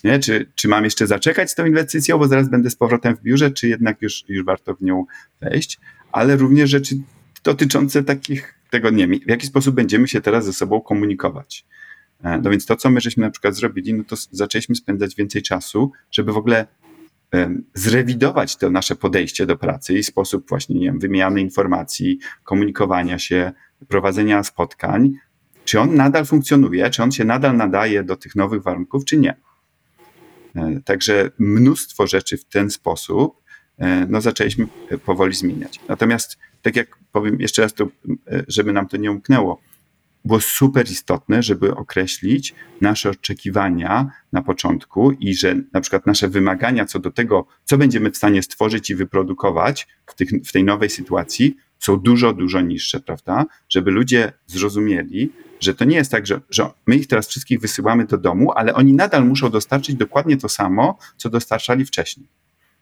Nie? 0.03 0.19
Czy, 0.19 0.51
czy 0.55 0.67
mam 0.67 0.83
jeszcze 0.83 1.07
zaczekać 1.07 1.51
z 1.51 1.55
tą 1.55 1.65
inwestycją, 1.65 2.17
bo 2.17 2.27
zaraz 2.27 2.49
będę 2.49 2.69
z 2.69 2.75
powrotem 2.75 3.15
w 3.15 3.21
biurze, 3.21 3.51
czy 3.51 3.67
jednak 3.67 4.01
już, 4.01 4.23
już 4.27 4.45
warto 4.45 4.75
w 4.75 4.81
nią 4.81 5.05
wejść, 5.41 5.79
ale 6.11 6.35
również 6.35 6.69
rzeczy 6.69 6.95
dotyczące 7.43 8.03
takich 8.03 8.55
tego, 8.69 8.89
nie 8.89 9.07
w 9.07 9.29
jaki 9.29 9.47
sposób 9.47 9.75
będziemy 9.75 10.07
się 10.07 10.21
teraz 10.21 10.45
ze 10.45 10.53
sobą 10.53 10.81
komunikować. 10.81 11.65
E, 12.23 12.41
no 12.43 12.49
więc 12.49 12.65
to, 12.65 12.75
co 12.75 12.89
my 12.89 13.01
żeśmy 13.01 13.21
na 13.21 13.31
przykład 13.31 13.55
zrobili, 13.55 13.93
no 13.93 14.03
to 14.03 14.15
zaczęliśmy 14.31 14.75
spędzać 14.75 15.15
więcej 15.15 15.41
czasu, 15.41 15.91
żeby 16.11 16.33
w 16.33 16.37
ogóle 16.37 16.67
zrewidować 17.73 18.57
to 18.57 18.69
nasze 18.69 18.95
podejście 18.95 19.45
do 19.45 19.57
pracy 19.57 19.93
i 19.93 20.03
sposób 20.03 20.49
właśnie, 20.49 20.79
nie 20.79 20.85
wiem, 20.85 20.99
wymiany 20.99 21.41
informacji, 21.41 22.19
komunikowania 22.43 23.19
się, 23.19 23.51
prowadzenia 23.87 24.43
spotkań, 24.43 25.13
czy 25.65 25.79
on 25.79 25.95
nadal 25.95 26.25
funkcjonuje, 26.25 26.89
czy 26.89 27.03
on 27.03 27.11
się 27.11 27.25
nadal 27.25 27.57
nadaje 27.57 28.03
do 28.03 28.15
tych 28.15 28.35
nowych 28.35 28.63
warunków, 28.63 29.05
czy 29.05 29.17
nie. 29.17 29.35
E, 30.55 30.79
także 30.85 31.31
mnóstwo 31.39 32.07
rzeczy 32.07 32.37
w 32.37 32.45
ten 32.45 32.69
sposób 32.69 33.41
e, 33.77 34.05
no, 34.09 34.21
zaczęliśmy 34.21 34.67
powoli 35.05 35.35
zmieniać. 35.35 35.79
Natomiast, 35.87 36.37
tak 36.61 36.75
jak 36.75 36.97
powiem 37.11 37.39
jeszcze 37.39 37.61
raz, 37.61 37.73
to, 37.73 37.87
żeby 38.47 38.73
nam 38.73 38.87
to 38.87 38.97
nie 38.97 39.11
umknęło, 39.11 39.61
było 40.25 40.41
super 40.41 40.91
istotne, 40.91 41.43
żeby 41.43 41.75
określić 41.75 42.55
nasze 42.81 43.09
oczekiwania 43.09 44.11
na 44.31 44.41
początku 44.41 45.11
i 45.11 45.35
że 45.35 45.55
na 45.73 45.81
przykład 45.81 46.05
nasze 46.05 46.27
wymagania 46.27 46.85
co 46.85 46.99
do 46.99 47.11
tego, 47.11 47.45
co 47.63 47.77
będziemy 47.77 48.11
w 48.11 48.17
stanie 48.17 48.43
stworzyć 48.43 48.89
i 48.89 48.95
wyprodukować 48.95 49.87
w, 50.05 50.15
tych, 50.15 50.29
w 50.45 50.51
tej 50.51 50.63
nowej 50.63 50.89
sytuacji, 50.89 51.55
są 51.79 51.97
dużo, 51.97 52.33
dużo 52.33 52.61
niższe, 52.61 52.99
prawda? 52.99 53.45
Żeby 53.69 53.91
ludzie 53.91 54.33
zrozumieli, 54.47 55.31
że 55.59 55.75
to 55.75 55.85
nie 55.85 55.95
jest 55.95 56.11
tak, 56.11 56.27
że, 56.27 56.41
że 56.49 56.69
my 56.87 56.95
ich 56.95 57.07
teraz 57.07 57.27
wszystkich 57.27 57.59
wysyłamy 57.59 58.05
do 58.05 58.17
domu, 58.17 58.51
ale 58.55 58.73
oni 58.73 58.93
nadal 58.93 59.25
muszą 59.25 59.49
dostarczyć 59.49 59.95
dokładnie 59.95 60.37
to 60.37 60.49
samo, 60.49 60.97
co 61.17 61.29
dostarczali 61.29 61.85
wcześniej. 61.85 62.27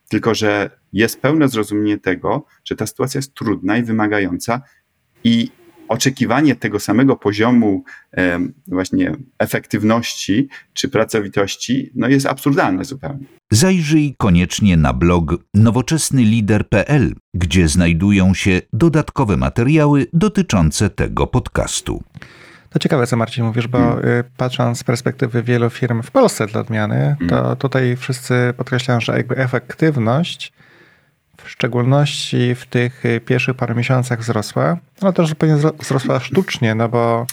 Tylko, 0.09 0.35
że 0.35 0.69
jest 0.93 1.21
pełne 1.21 1.49
zrozumienie 1.49 1.97
tego, 1.97 2.45
że 2.65 2.75
ta 2.75 2.87
sytuacja 2.87 3.17
jest 3.17 3.33
trudna 3.33 3.77
i 3.77 3.83
wymagająca 3.83 4.61
i 5.23 5.51
oczekiwanie 5.91 6.55
tego 6.55 6.79
samego 6.79 7.15
poziomu 7.15 7.83
właśnie 8.67 9.15
efektywności 9.39 10.47
czy 10.73 10.89
pracowitości 10.89 11.91
no 11.95 12.07
jest 12.07 12.25
absurdalne 12.25 12.85
zupełnie. 12.85 13.25
Zajrzyj 13.51 14.15
koniecznie 14.17 14.77
na 14.77 14.93
blog 14.93 15.35
nowoczesnylider.pl, 15.53 17.13
gdzie 17.33 17.67
znajdują 17.67 18.33
się 18.33 18.61
dodatkowe 18.73 19.37
materiały 19.37 20.07
dotyczące 20.13 20.89
tego 20.89 21.27
podcastu. 21.27 22.03
To 22.69 22.79
ciekawe, 22.79 23.07
co 23.07 23.17
Marcin 23.17 23.45
mówisz, 23.45 23.67
bo 23.67 23.77
hmm. 23.77 24.23
Patrząc 24.37 24.79
z 24.79 24.83
perspektywy 24.83 25.43
wielu 25.43 25.69
firm 25.69 26.01
w 26.03 26.11
Polsce 26.11 26.47
dla 26.47 26.61
odmiany, 26.61 27.15
to 27.29 27.35
hmm. 27.35 27.55
tutaj 27.55 27.95
wszyscy 27.97 28.53
podkreślają, 28.57 29.01
że 29.01 29.17
jakby 29.17 29.37
efektywność 29.37 30.53
w 31.43 31.49
szczególności 31.49 32.55
w 32.55 32.65
tych 32.65 33.05
y, 33.05 33.19
pierwszych 33.19 33.55
paru 33.55 33.75
miesiącach 33.75 34.19
wzrosła. 34.19 34.77
No 35.01 35.13
to, 35.13 35.25
że 35.25 35.35
pewnie 35.35 35.55
wzrosła 35.79 36.19
sztucznie, 36.19 36.75
no 36.75 36.89
bo 36.89 37.25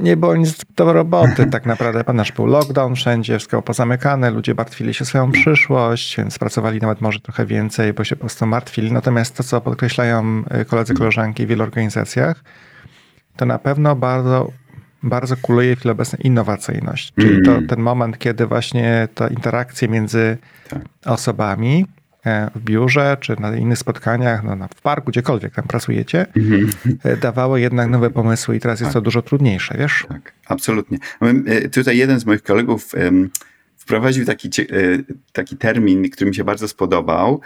nie 0.00 0.16
było 0.16 0.36
nic 0.36 0.56
do 0.76 0.92
roboty 0.92 1.46
tak 1.46 1.66
naprawdę. 1.66 2.12
Nasz 2.12 2.32
był 2.32 2.46
lockdown 2.46 2.94
wszędzie, 2.94 3.38
wszystko 3.38 3.62
pozamykane, 3.62 4.30
ludzie 4.30 4.54
martwili 4.54 4.94
się 4.94 5.04
swoją 5.04 5.32
przyszłość, 5.32 6.16
więc 6.16 6.38
pracowali 6.38 6.80
nawet 6.80 7.00
może 7.00 7.20
trochę 7.20 7.46
więcej, 7.46 7.92
bo 7.92 8.04
się 8.04 8.16
po 8.16 8.20
prostu 8.20 8.46
martwili. 8.46 8.92
Natomiast 8.92 9.36
to, 9.36 9.42
co 9.42 9.60
podkreślają 9.60 10.44
y, 10.60 10.64
koledzy, 10.64 10.94
koleżanki 10.94 11.46
w 11.46 11.48
wielu 11.48 11.62
organizacjach, 11.62 12.44
to 13.36 13.46
na 13.46 13.58
pewno 13.58 13.96
bardzo 13.96 14.52
bardzo 15.02 15.36
kuluje 15.36 15.76
w 15.76 15.78
chwili 15.78 15.92
obecnej 15.92 16.26
innowacyjność. 16.26 17.12
Czyli 17.18 17.34
mm. 17.34 17.44
to 17.44 17.74
ten 17.74 17.80
moment, 17.80 18.18
kiedy 18.18 18.46
właśnie 18.46 19.08
ta 19.14 19.28
interakcja 19.28 19.88
między 19.88 20.38
tak. 20.68 20.82
osobami 21.04 21.86
w 22.54 22.60
biurze, 22.60 23.16
czy 23.20 23.40
na 23.40 23.56
innych 23.56 23.78
spotkaniach, 23.78 24.44
no, 24.44 24.68
w 24.76 24.80
parku, 24.80 25.10
gdziekolwiek 25.10 25.54
tam 25.54 25.64
pracujecie, 25.66 26.26
mm. 26.36 26.70
dawało 27.20 27.56
jednak 27.56 27.90
nowe 27.90 28.10
pomysły 28.10 28.56
i 28.56 28.60
teraz 28.60 28.80
jest 28.80 28.92
to 28.92 28.98
tak. 28.98 29.04
dużo 29.04 29.22
trudniejsze, 29.22 29.74
wiesz? 29.78 30.06
Tak, 30.08 30.32
absolutnie. 30.46 30.98
E, 31.46 31.68
tutaj 31.68 31.98
jeden 31.98 32.20
z 32.20 32.26
moich 32.26 32.42
kolegów 32.42 32.92
wprowadził 33.76 34.24
taki, 34.24 34.50
taki 35.32 35.56
termin, 35.56 36.10
który 36.10 36.30
mi 36.30 36.36
się 36.36 36.44
bardzo 36.44 36.68
spodobał 36.68 37.40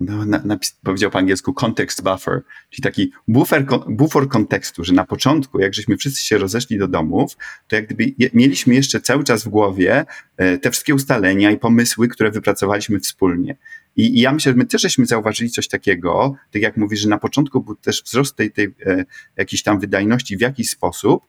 no, 0.00 0.24
na, 0.24 0.58
powiedział 0.82 1.10
po 1.10 1.18
angielsku 1.18 1.54
context 1.54 2.02
buffer, 2.02 2.42
czyli 2.70 2.82
taki 2.82 3.12
buffer, 3.28 3.66
bufor 3.88 4.28
kontekstu, 4.28 4.84
że 4.84 4.92
na 4.92 5.04
początku, 5.04 5.60
jak 5.60 5.74
żeśmy 5.74 5.96
wszyscy 5.96 6.26
się 6.26 6.38
rozeszli 6.38 6.78
do 6.78 6.88
domów, 6.88 7.36
to 7.68 7.76
jak 7.76 7.86
gdyby 7.86 8.14
je, 8.18 8.30
mieliśmy 8.34 8.74
jeszcze 8.74 9.00
cały 9.00 9.24
czas 9.24 9.44
w 9.44 9.48
głowie 9.48 10.04
e, 10.36 10.58
te 10.58 10.70
wszystkie 10.70 10.94
ustalenia 10.94 11.50
i 11.50 11.58
pomysły, 11.58 12.08
które 12.08 12.30
wypracowaliśmy 12.30 13.00
wspólnie. 13.00 13.56
I, 13.96 14.18
I, 14.18 14.20
ja 14.20 14.32
myślę, 14.32 14.52
że 14.52 14.58
my 14.58 14.66
też 14.66 14.82
żeśmy 14.82 15.06
zauważyli 15.06 15.50
coś 15.50 15.68
takiego, 15.68 16.34
tak 16.50 16.62
jak 16.62 16.76
mówisz, 16.76 17.00
że 17.00 17.08
na 17.08 17.18
początku 17.18 17.60
był 17.60 17.74
też 17.74 18.02
wzrost 18.02 18.36
tej, 18.36 18.52
tej 18.52 18.74
e, 18.86 19.04
jakiejś 19.36 19.62
tam 19.62 19.80
wydajności 19.80 20.36
w 20.36 20.40
jakiś 20.40 20.70
sposób, 20.70 21.24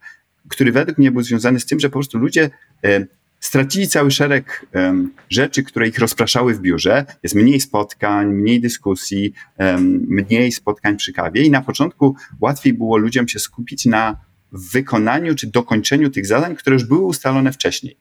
który 0.50 0.72
według 0.72 0.98
mnie 0.98 1.12
był 1.12 1.24
związany 1.24 1.60
z 1.60 1.66
tym, 1.66 1.80
że 1.80 1.90
po 1.90 1.94
prostu 1.94 2.18
ludzie 2.18 2.50
e, 2.84 3.06
stracili 3.40 3.88
cały 3.88 4.12
szereg 4.12 4.66
um, 4.74 5.14
rzeczy, 5.30 5.64
które 5.64 5.88
ich 5.88 6.00
rozpraszały 6.00 6.54
w 6.54 6.60
biurze. 6.60 7.06
Jest 7.24 7.36
mniej 7.36 7.60
spotkań, 7.60 8.28
mniej 8.28 8.62
dyskusji, 8.62 9.34
um, 9.60 10.06
mniej 10.10 10.52
spotkań 10.52 10.98
przy 10.98 11.14
kawie 11.14 11.44
i 11.44 11.52
na 11.52 11.62
początku 11.62 12.16
łatwiej 12.42 12.74
było 12.74 12.98
ludziom 12.98 13.28
się 13.28 13.40
skupić 13.40 13.86
na 13.86 14.20
wykonaniu 14.52 15.36
czy 15.36 15.48
dokończeniu 15.48 16.10
tych 16.10 16.26
zadań, 16.26 16.56
które 16.56 16.74
już 16.74 16.86
były 16.86 17.02
ustalone 17.02 17.52
wcześniej. 17.52 17.98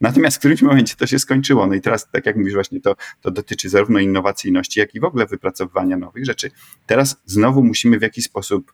Natomiast 0.00 0.36
w 0.36 0.38
którymś 0.38 0.62
momencie 0.62 0.96
to 0.96 1.06
się 1.06 1.18
skończyło. 1.18 1.66
No 1.66 1.74
i 1.74 1.80
teraz, 1.80 2.10
tak 2.10 2.26
jak 2.26 2.36
mówisz, 2.36 2.54
właśnie 2.54 2.80
to, 2.80 2.96
to 3.20 3.30
dotyczy 3.30 3.68
zarówno 3.68 3.98
innowacyjności, 3.98 4.80
jak 4.80 4.94
i 4.94 5.00
w 5.00 5.04
ogóle 5.04 5.26
wypracowywania 5.26 5.96
nowych 5.96 6.24
rzeczy. 6.24 6.50
Teraz 6.86 7.16
znowu 7.24 7.64
musimy 7.64 7.98
w 7.98 8.02
jakiś 8.02 8.24
sposób 8.24 8.72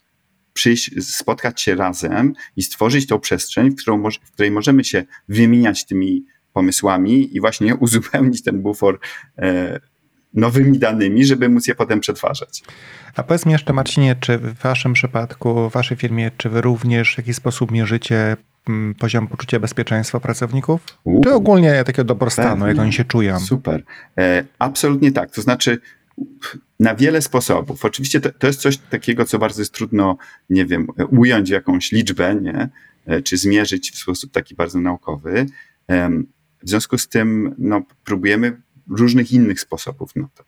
przyjść, 0.61 1.05
spotkać 1.17 1.61
się 1.61 1.75
razem 1.75 2.33
i 2.57 2.63
stworzyć 2.63 3.07
tą 3.07 3.21
przestrzeń, 3.21 3.71
w, 3.71 3.75
w 4.25 4.33
której 4.33 4.51
możemy 4.51 4.85
się 4.85 5.05
wymieniać 5.29 5.87
tymi 5.87 6.25
pomysłami 6.53 7.37
i 7.37 7.41
właśnie 7.41 7.75
uzupełnić 7.85 8.43
ten 8.43 8.63
bufor 8.63 8.99
e, 9.39 9.81
nowymi 10.35 10.79
danymi, 10.79 11.25
żeby 11.25 11.49
móc 11.49 11.67
je 11.67 11.75
potem 11.75 12.01
przetwarzać. 12.01 12.63
A 13.17 13.23
powiedz 13.23 13.47
mi 13.47 13.53
jeszcze, 13.53 13.73
Marcinie, 13.73 14.17
czy 14.21 14.39
w 14.39 14.55
waszym 14.55 14.93
przypadku, 14.93 15.71
w 15.71 15.73
waszej 15.73 15.97
firmie, 15.97 16.31
czy 16.37 16.49
wy 16.49 16.61
również 16.61 17.15
w 17.15 17.19
jakiś 17.19 17.37
sposób 17.37 17.71
mierzycie 17.71 18.37
mm, 18.69 18.95
poziom 18.95 19.29
poczucia 19.29 19.61
bezpieczeństwa 19.61 20.21
pracowników? 20.21 20.81
U, 21.05 21.21
czy 21.21 21.35
ogólnie 21.35 21.85
takiego 21.85 22.05
dobrostanu, 22.05 22.51
pewnie. 22.51 22.69
jak 22.69 22.79
oni 22.79 22.93
się 22.93 23.05
czują? 23.05 23.41
Super. 23.41 23.85
E, 24.19 24.45
absolutnie 24.59 25.13
tak. 25.13 25.31
To 25.31 25.43
znaczy, 25.43 25.81
na 26.81 26.95
wiele 26.95 27.23
sposobów. 27.23 27.85
Oczywiście 27.85 28.21
to, 28.21 28.31
to, 28.33 28.47
jest 28.47 28.61
coś 28.61 28.79
takiego, 28.79 29.25
co 29.25 29.39
bardzo 29.39 29.63
jest 29.63 29.75
trudno, 29.75 30.17
nie 30.51 30.67
wiem, 30.67 30.87
ująć 31.11 31.51
jakąś 31.51 31.93
liczbę, 31.93 32.35
nie? 32.35 32.69
E, 33.07 33.23
czy 33.23 33.37
zmierzyć 33.37 33.91
w 33.91 33.99
sposób 33.99 34.33
taki 34.33 34.55
bardzo 34.55 34.81
naukowy. 34.81 35.47
W 36.63 36.69
związku 36.69 36.99
z 36.99 37.09
tym 37.09 37.55
no, 37.59 37.83
próbujemy 38.05 38.63
różnych 38.91 39.33
innych 39.33 39.61
sposobów 39.61 40.17
na 40.17 40.29
to. 40.35 40.45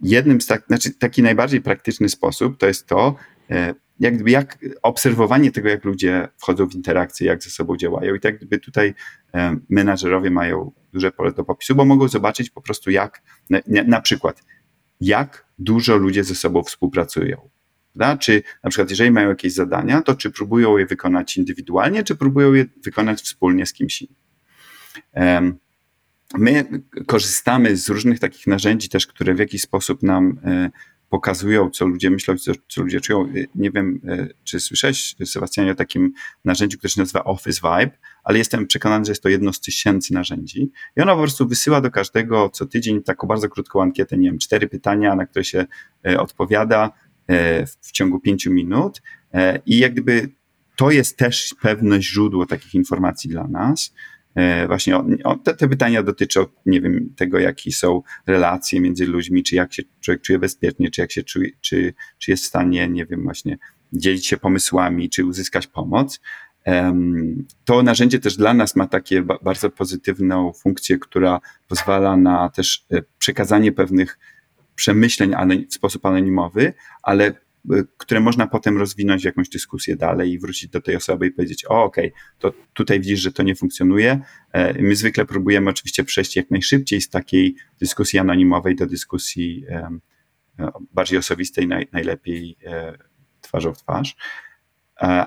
Jednym 0.00 0.40
z 0.40 0.46
tak, 0.46 0.64
znaczy 0.66 0.90
taki 0.90 1.22
najbardziej 1.22 1.60
praktyczny 1.60 2.08
sposób 2.08 2.58
to 2.58 2.66
jest 2.66 2.86
to, 2.86 3.16
e, 3.50 3.74
jak, 4.00 4.28
jak 4.28 4.58
obserwowanie 4.82 5.52
tego, 5.52 5.68
jak 5.68 5.84
ludzie 5.84 6.28
wchodzą 6.38 6.66
w 6.66 6.74
interakcje, 6.74 7.26
jak 7.26 7.42
ze 7.42 7.50
sobą 7.50 7.76
działają. 7.76 8.14
I 8.14 8.20
tak 8.20 8.36
gdyby 8.36 8.58
tutaj 8.58 8.94
menadżerowie 9.68 10.30
mają 10.30 10.72
duże 10.92 11.12
pole 11.12 11.32
do 11.32 11.44
popisu, 11.44 11.74
bo 11.74 11.84
mogą 11.84 12.08
zobaczyć 12.08 12.50
po 12.50 12.62
prostu 12.62 12.90
jak, 12.90 13.22
na, 13.50 13.60
na 13.86 14.00
przykład, 14.00 14.42
jak 15.02 15.46
dużo 15.58 15.96
ludzie 15.96 16.24
ze 16.24 16.34
sobą 16.34 16.62
współpracują. 16.62 17.48
Prawda? 17.92 18.18
Czy 18.18 18.42
na 18.64 18.70
przykład, 18.70 18.90
jeżeli 18.90 19.10
mają 19.10 19.28
jakieś 19.28 19.52
zadania, 19.52 20.02
to 20.02 20.14
czy 20.14 20.30
próbują 20.30 20.78
je 20.78 20.86
wykonać 20.86 21.36
indywidualnie, 21.36 22.02
czy 22.02 22.16
próbują 22.16 22.52
je 22.52 22.64
wykonać 22.84 23.22
wspólnie 23.22 23.66
z 23.66 23.72
kimś 23.72 24.02
innym. 24.02 25.58
My 26.38 26.64
korzystamy 27.06 27.76
z 27.76 27.88
różnych 27.88 28.18
takich 28.18 28.46
narzędzi 28.46 28.88
też, 28.88 29.06
które 29.06 29.34
w 29.34 29.38
jakiś 29.38 29.62
sposób 29.62 30.02
nam 30.02 30.40
e, 30.44 30.70
pokazują, 31.08 31.70
co 31.70 31.86
ludzie 31.86 32.10
myślą, 32.10 32.38
co, 32.38 32.52
co 32.68 32.82
ludzie 32.82 33.00
czują. 33.00 33.26
Y, 33.36 33.48
nie 33.54 33.70
wiem, 33.70 34.00
y, 34.10 34.34
czy 34.44 34.60
słyszałeś, 34.60 35.16
Sebastianie, 35.24 35.72
o 35.72 35.74
takim 35.74 36.12
narzędziu, 36.44 36.78
które 36.78 36.90
się 36.90 37.00
nazywa 37.00 37.24
Office 37.24 37.60
Vibe, 37.60 37.98
ale 38.22 38.38
jestem 38.38 38.66
przekonany, 38.66 39.04
że 39.04 39.12
jest 39.12 39.22
to 39.22 39.28
jedno 39.28 39.52
z 39.52 39.60
tysięcy 39.60 40.14
narzędzi. 40.14 40.70
I 40.96 41.00
ono 41.00 41.12
po 41.12 41.22
prostu 41.22 41.48
wysyła 41.48 41.80
do 41.80 41.90
każdego 41.90 42.50
co 42.50 42.66
tydzień 42.66 43.02
taką 43.02 43.26
bardzo 43.26 43.48
krótką 43.48 43.82
ankietę, 43.82 44.18
nie 44.18 44.30
wiem, 44.30 44.38
cztery 44.38 44.68
pytania, 44.68 45.14
na 45.14 45.26
które 45.26 45.44
się 45.44 45.66
y, 46.08 46.20
odpowiada 46.20 46.90
w 47.80 47.92
ciągu 47.92 48.20
pięciu 48.20 48.52
minut. 48.52 49.02
I 49.66 49.78
jak 49.78 49.92
gdyby 49.92 50.28
to 50.76 50.90
jest 50.90 51.16
też 51.16 51.54
pewne 51.60 52.02
źródło 52.02 52.46
takich 52.46 52.74
informacji 52.74 53.30
dla 53.30 53.48
nas. 53.48 53.94
E, 54.34 54.66
właśnie 54.66 55.04
te, 55.44 55.54
te, 55.54 55.68
pytania 55.68 56.02
dotyczą, 56.02 56.46
nie 56.66 56.80
wiem, 56.80 57.14
tego, 57.16 57.38
jakie 57.38 57.72
są 57.72 58.02
relacje 58.26 58.80
między 58.80 59.06
ludźmi, 59.06 59.42
czy 59.42 59.56
jak 59.56 59.74
się 59.74 59.82
człowiek 60.00 60.22
czuje 60.22 60.38
bezpiecznie, 60.38 60.90
czy 60.90 61.00
jak 61.00 61.12
się 61.12 61.22
czuje, 61.22 61.50
czy, 61.60 61.94
czy 62.18 62.30
jest 62.30 62.44
w 62.44 62.46
stanie, 62.46 62.88
nie 62.88 63.06
wiem, 63.06 63.22
właśnie 63.22 63.58
dzielić 63.92 64.26
się 64.26 64.36
pomysłami, 64.36 65.10
czy 65.10 65.24
uzyskać 65.24 65.66
pomoc. 65.66 66.20
To 67.64 67.82
narzędzie 67.82 68.18
też 68.18 68.36
dla 68.36 68.54
nas 68.54 68.76
ma 68.76 68.86
takie 68.86 69.22
bardzo 69.22 69.70
pozytywną 69.70 70.52
funkcję, 70.52 70.98
która 70.98 71.40
pozwala 71.68 72.16
na 72.16 72.48
też 72.48 72.86
e, 72.92 73.02
przekazanie 73.18 73.72
pewnych 73.72 74.18
przemyśleń 74.74 75.34
w 75.70 75.74
sposób 75.74 76.06
anonimowy, 76.06 76.74
ale 77.02 77.34
Y, 77.70 77.86
które 77.96 78.20
można 78.20 78.46
potem 78.46 78.78
rozwinąć 78.78 79.22
w 79.22 79.24
jakąś 79.24 79.48
dyskusję 79.48 79.96
dalej 79.96 80.32
i 80.32 80.38
wrócić 80.38 80.70
do 80.70 80.80
tej 80.80 80.96
osoby 80.96 81.26
i 81.26 81.30
powiedzieć, 81.30 81.64
o 81.64 81.82
okej, 81.82 82.06
okay, 82.06 82.20
to 82.38 82.52
tutaj 82.72 83.00
widzisz, 83.00 83.20
że 83.20 83.32
to 83.32 83.42
nie 83.42 83.54
funkcjonuje. 83.54 84.20
E, 84.52 84.82
my 84.82 84.96
zwykle 84.96 85.26
próbujemy 85.26 85.70
oczywiście 85.70 86.04
przejść 86.04 86.36
jak 86.36 86.50
najszybciej 86.50 87.00
z 87.00 87.10
takiej 87.10 87.56
dyskusji 87.80 88.18
anonimowej 88.18 88.76
do 88.76 88.86
dyskusji 88.86 89.64
e, 89.68 89.98
bardziej 90.92 91.18
osobistej, 91.18 91.68
naj, 91.68 91.88
najlepiej 91.92 92.56
e, 92.66 92.98
twarzą 93.40 93.74
w 93.74 93.78
twarz. 93.78 94.16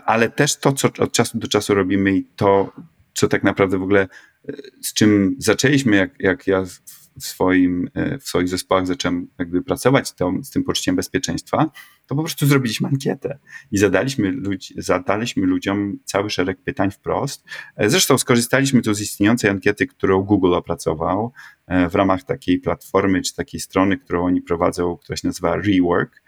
Ale 0.05 0.29
też 0.29 0.59
to, 0.59 0.73
co 0.73 0.89
od 0.99 1.11
czasu 1.11 1.37
do 1.37 1.47
czasu 1.47 1.73
robimy 1.73 2.11
i 2.11 2.25
to, 2.35 2.73
co 3.13 3.27
tak 3.27 3.43
naprawdę 3.43 3.77
w 3.77 3.83
ogóle 3.83 4.07
z 4.81 4.93
czym 4.93 5.35
zaczęliśmy, 5.37 5.95
jak, 5.95 6.11
jak 6.19 6.47
ja 6.47 6.65
w, 7.19 7.25
swoim, 7.25 7.89
w 8.19 8.27
swoich 8.27 8.49
zespołach 8.49 8.87
zacząłem 8.87 9.27
jakby 9.39 9.61
pracować 9.61 10.13
tą, 10.13 10.43
z 10.43 10.49
tym 10.49 10.63
poczuciem 10.63 10.95
bezpieczeństwa, 10.95 11.71
to 12.07 12.15
po 12.15 12.21
prostu 12.23 12.45
zrobiliśmy 12.45 12.87
ankietę 12.87 13.39
i 13.71 13.77
zadaliśmy, 13.77 14.31
ludzi, 14.31 14.73
zadaliśmy 14.77 15.45
ludziom 15.45 15.97
cały 16.05 16.29
szereg 16.29 16.63
pytań 16.63 16.91
wprost. 16.91 17.45
E, 17.75 17.89
zresztą 17.89 18.17
skorzystaliśmy 18.17 18.81
tu 18.81 18.93
z 18.93 19.01
istniejącej 19.01 19.49
ankiety, 19.49 19.87
którą 19.87 20.21
Google 20.21 20.53
opracował 20.53 21.31
e, 21.67 21.89
w 21.89 21.95
ramach 21.95 22.23
takiej 22.23 22.59
platformy 22.59 23.21
czy 23.21 23.35
takiej 23.35 23.59
strony, 23.59 23.97
którą 23.97 24.25
oni 24.25 24.41
prowadzą, 24.41 24.97
która 24.97 25.17
się 25.17 25.27
nazywa 25.27 25.55
Rework. 25.55 26.21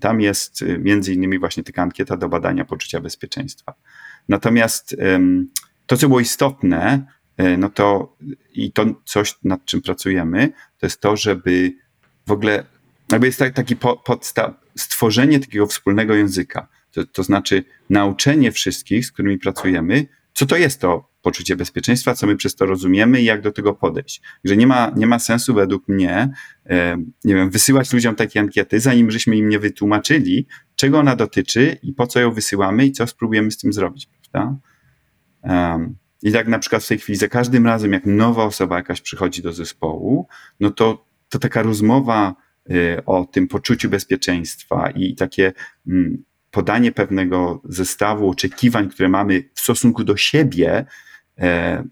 Tam 0.00 0.20
jest 0.20 0.62
e, 0.62 0.78
między 0.78 1.14
innymi 1.14 1.38
właśnie 1.38 1.62
taka 1.62 1.82
ankieta 1.82 2.16
do 2.16 2.28
badania 2.28 2.64
poczucia 2.64 3.00
bezpieczeństwa. 3.00 3.74
Natomiast 4.28 4.96
to, 5.86 5.96
co 5.96 6.08
było 6.08 6.20
istotne, 6.20 7.06
no 7.58 7.68
to 7.68 8.16
i 8.52 8.72
to 8.72 8.86
coś, 9.04 9.34
nad 9.44 9.64
czym 9.64 9.82
pracujemy, 9.82 10.48
to 10.78 10.86
jest 10.86 11.00
to, 11.00 11.16
żeby 11.16 11.72
w 12.26 12.30
ogóle 12.32 12.64
jakby 13.12 13.26
jest 13.26 13.42
taki 13.54 13.76
podstaw, 14.04 14.54
stworzenie 14.76 15.40
takiego 15.40 15.66
wspólnego 15.66 16.14
języka. 16.14 16.68
To, 16.92 17.06
to 17.06 17.22
znaczy 17.22 17.64
nauczenie 17.90 18.52
wszystkich, 18.52 19.06
z 19.06 19.12
którymi 19.12 19.38
pracujemy, 19.38 20.06
co 20.40 20.46
to 20.46 20.56
jest 20.56 20.80
to 20.80 21.10
poczucie 21.22 21.56
bezpieczeństwa, 21.56 22.14
co 22.14 22.26
my 22.26 22.36
przez 22.36 22.56
to 22.56 22.66
rozumiemy 22.66 23.20
i 23.20 23.24
jak 23.24 23.40
do 23.40 23.52
tego 23.52 23.74
podejść. 23.74 24.22
Że 24.44 24.56
nie 24.56 24.66
ma, 24.66 24.92
nie 24.96 25.06
ma 25.06 25.18
sensu 25.18 25.54
według 25.54 25.88
mnie, 25.88 26.28
e, 26.66 26.96
nie 27.24 27.34
wiem, 27.34 27.50
wysyłać 27.50 27.92
ludziom 27.92 28.14
takie 28.14 28.40
ankiety, 28.40 28.80
zanim 28.80 29.10
żeśmy 29.10 29.36
im 29.36 29.48
nie 29.48 29.58
wytłumaczyli, 29.58 30.46
czego 30.76 30.98
ona 30.98 31.16
dotyczy 31.16 31.78
i 31.82 31.92
po 31.92 32.06
co 32.06 32.20
ją 32.20 32.32
wysyłamy 32.32 32.86
i 32.86 32.92
co 32.92 33.06
spróbujemy 33.06 33.50
z 33.50 33.58
tym 33.58 33.72
zrobić, 33.72 34.06
prawda? 34.06 34.56
I 36.22 36.32
tak 36.32 36.48
na 36.48 36.58
przykład 36.58 36.84
w 36.84 36.88
tej 36.88 36.98
chwili, 36.98 37.18
za 37.18 37.28
każdym 37.28 37.66
razem, 37.66 37.92
jak 37.92 38.06
nowa 38.06 38.44
osoba 38.44 38.76
jakaś 38.76 39.00
przychodzi 39.00 39.42
do 39.42 39.52
zespołu, 39.52 40.28
no 40.60 40.70
to, 40.70 41.06
to 41.28 41.38
taka 41.38 41.62
rozmowa 41.62 42.34
Y, 42.70 43.04
o 43.06 43.24
tym 43.24 43.48
poczuciu 43.48 43.90
bezpieczeństwa 43.90 44.90
i 44.90 45.14
takie 45.14 45.52
mm, 45.86 46.24
podanie 46.50 46.92
pewnego 46.92 47.62
zestawu 47.64 48.30
oczekiwań, 48.30 48.88
które 48.88 49.08
mamy 49.08 49.44
w 49.54 49.60
stosunku 49.60 50.04
do 50.04 50.16
siebie, 50.16 50.84
e, 51.38 51.84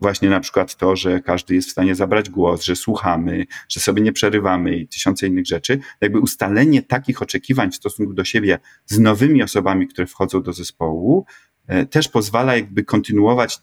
właśnie 0.00 0.30
na 0.30 0.40
przykład 0.40 0.76
to, 0.76 0.96
że 0.96 1.20
każdy 1.20 1.54
jest 1.54 1.68
w 1.68 1.72
stanie 1.72 1.94
zabrać 1.94 2.30
głos, 2.30 2.64
że 2.64 2.76
słuchamy, 2.76 3.46
że 3.68 3.80
sobie 3.80 4.02
nie 4.02 4.12
przerywamy 4.12 4.76
i 4.76 4.88
tysiące 4.88 5.26
innych 5.26 5.46
rzeczy. 5.46 5.78
Jakby 6.00 6.18
ustalenie 6.18 6.82
takich 6.82 7.22
oczekiwań 7.22 7.70
w 7.70 7.76
stosunku 7.76 8.14
do 8.14 8.24
siebie 8.24 8.58
z 8.86 8.98
nowymi 8.98 9.42
osobami, 9.42 9.88
które 9.88 10.06
wchodzą 10.06 10.42
do 10.42 10.52
zespołu, 10.52 11.26
e, 11.66 11.86
też 11.86 12.08
pozwala 12.08 12.56
jakby 12.56 12.84
kontynuować 12.84 13.58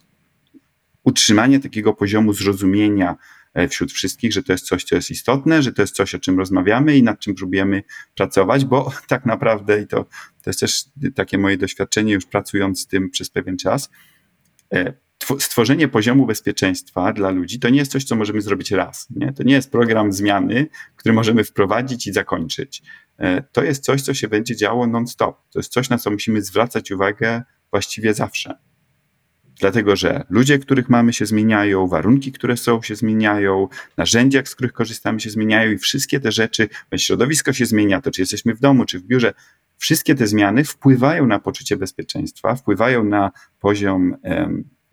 utrzymanie 1.04 1.60
takiego 1.60 1.94
poziomu 1.94 2.34
zrozumienia 2.34 3.16
wśród 3.70 3.92
wszystkich, 3.92 4.34
że 4.34 4.44
to 4.44 4.52
jest 4.52 4.66
coś, 4.66 4.84
co 4.84 4.96
jest 4.96 5.12
istotne, 5.12 5.64
że 5.64 5.74
to 5.74 5.82
jest 5.82 5.96
coś, 5.96 6.16
o 6.16 6.20
czym 6.20 6.40
rozmawiamy 6.40 6.98
i 6.98 7.04
nad 7.04 7.20
czym 7.20 7.36
próbujemy 7.36 7.84
pracować, 8.16 8.66
bo 8.66 8.92
tak 9.08 9.26
naprawdę, 9.26 9.82
i 9.82 9.88
to, 9.88 10.04
to 10.44 10.50
jest 10.50 10.60
też 10.60 10.84
takie 11.16 11.38
moje 11.38 11.58
doświadczenie, 11.58 12.14
już 12.14 12.26
pracując 12.26 12.82
z 12.82 12.88
tym 12.88 13.10
przez 13.10 13.30
pewien 13.30 13.58
czas, 13.58 13.90
e, 14.74 14.94
stworzenie 15.40 15.88
poziomu 15.88 16.26
bezpieczeństwa 16.26 17.14
dla 17.14 17.30
ludzi 17.30 17.60
to 17.60 17.70
nie 17.70 17.80
jest 17.80 17.92
coś, 17.92 18.04
co 18.04 18.16
możemy 18.16 18.42
zrobić 18.42 18.72
raz. 18.72 19.08
Nie? 19.10 19.34
To 19.34 19.44
nie 19.44 19.54
jest 19.54 19.72
program 19.72 20.14
zmiany, 20.14 20.68
który 20.96 21.14
możemy 21.14 21.44
wprowadzić 21.44 22.08
i 22.08 22.14
zakończyć. 22.14 22.82
E, 23.18 23.42
to 23.42 23.64
jest 23.64 23.84
coś, 23.84 24.02
co 24.02 24.14
się 24.14 24.28
będzie 24.28 24.56
działo 24.56 24.88
non-stop. 24.88 25.42
To 25.52 25.60
jest 25.60 25.72
coś, 25.72 25.90
na 25.90 25.98
co 25.98 26.12
musimy 26.12 26.42
zwracać 26.42 26.92
uwagę 26.92 27.44
właściwie 27.72 28.14
zawsze. 28.14 28.69
Dlatego, 29.60 29.96
że 29.96 30.24
ludzie, 30.30 30.60
których 30.60 30.90
mamy, 30.90 31.14
się 31.14 31.26
zmieniają, 31.26 31.88
warunki, 31.88 32.32
które 32.32 32.58
są, 32.58 32.82
się 32.82 32.96
zmieniają, 32.96 33.68
narzędzia, 33.98 34.46
z 34.46 34.56
których 34.56 34.74
korzystamy, 34.74 35.20
się 35.20 35.30
zmieniają 35.30 35.72
i 35.72 35.78
wszystkie 35.78 36.20
te 36.20 36.32
rzeczy, 36.32 36.70
środowisko 36.98 37.54
się 37.54 37.66
zmienia, 37.66 38.02
to 38.02 38.12
czy 38.12 38.22
jesteśmy 38.22 38.56
w 38.56 38.60
domu, 38.60 38.86
czy 38.86 39.00
w 39.00 39.04
biurze, 39.04 39.34
wszystkie 39.78 40.16
te 40.16 40.28
zmiany 40.28 40.64
wpływają 40.64 41.28
na 41.28 41.40
poczucie 41.40 41.78
bezpieczeństwa, 41.78 42.56
wpływają 42.56 43.04
na 43.04 43.32
poziom 43.60 44.16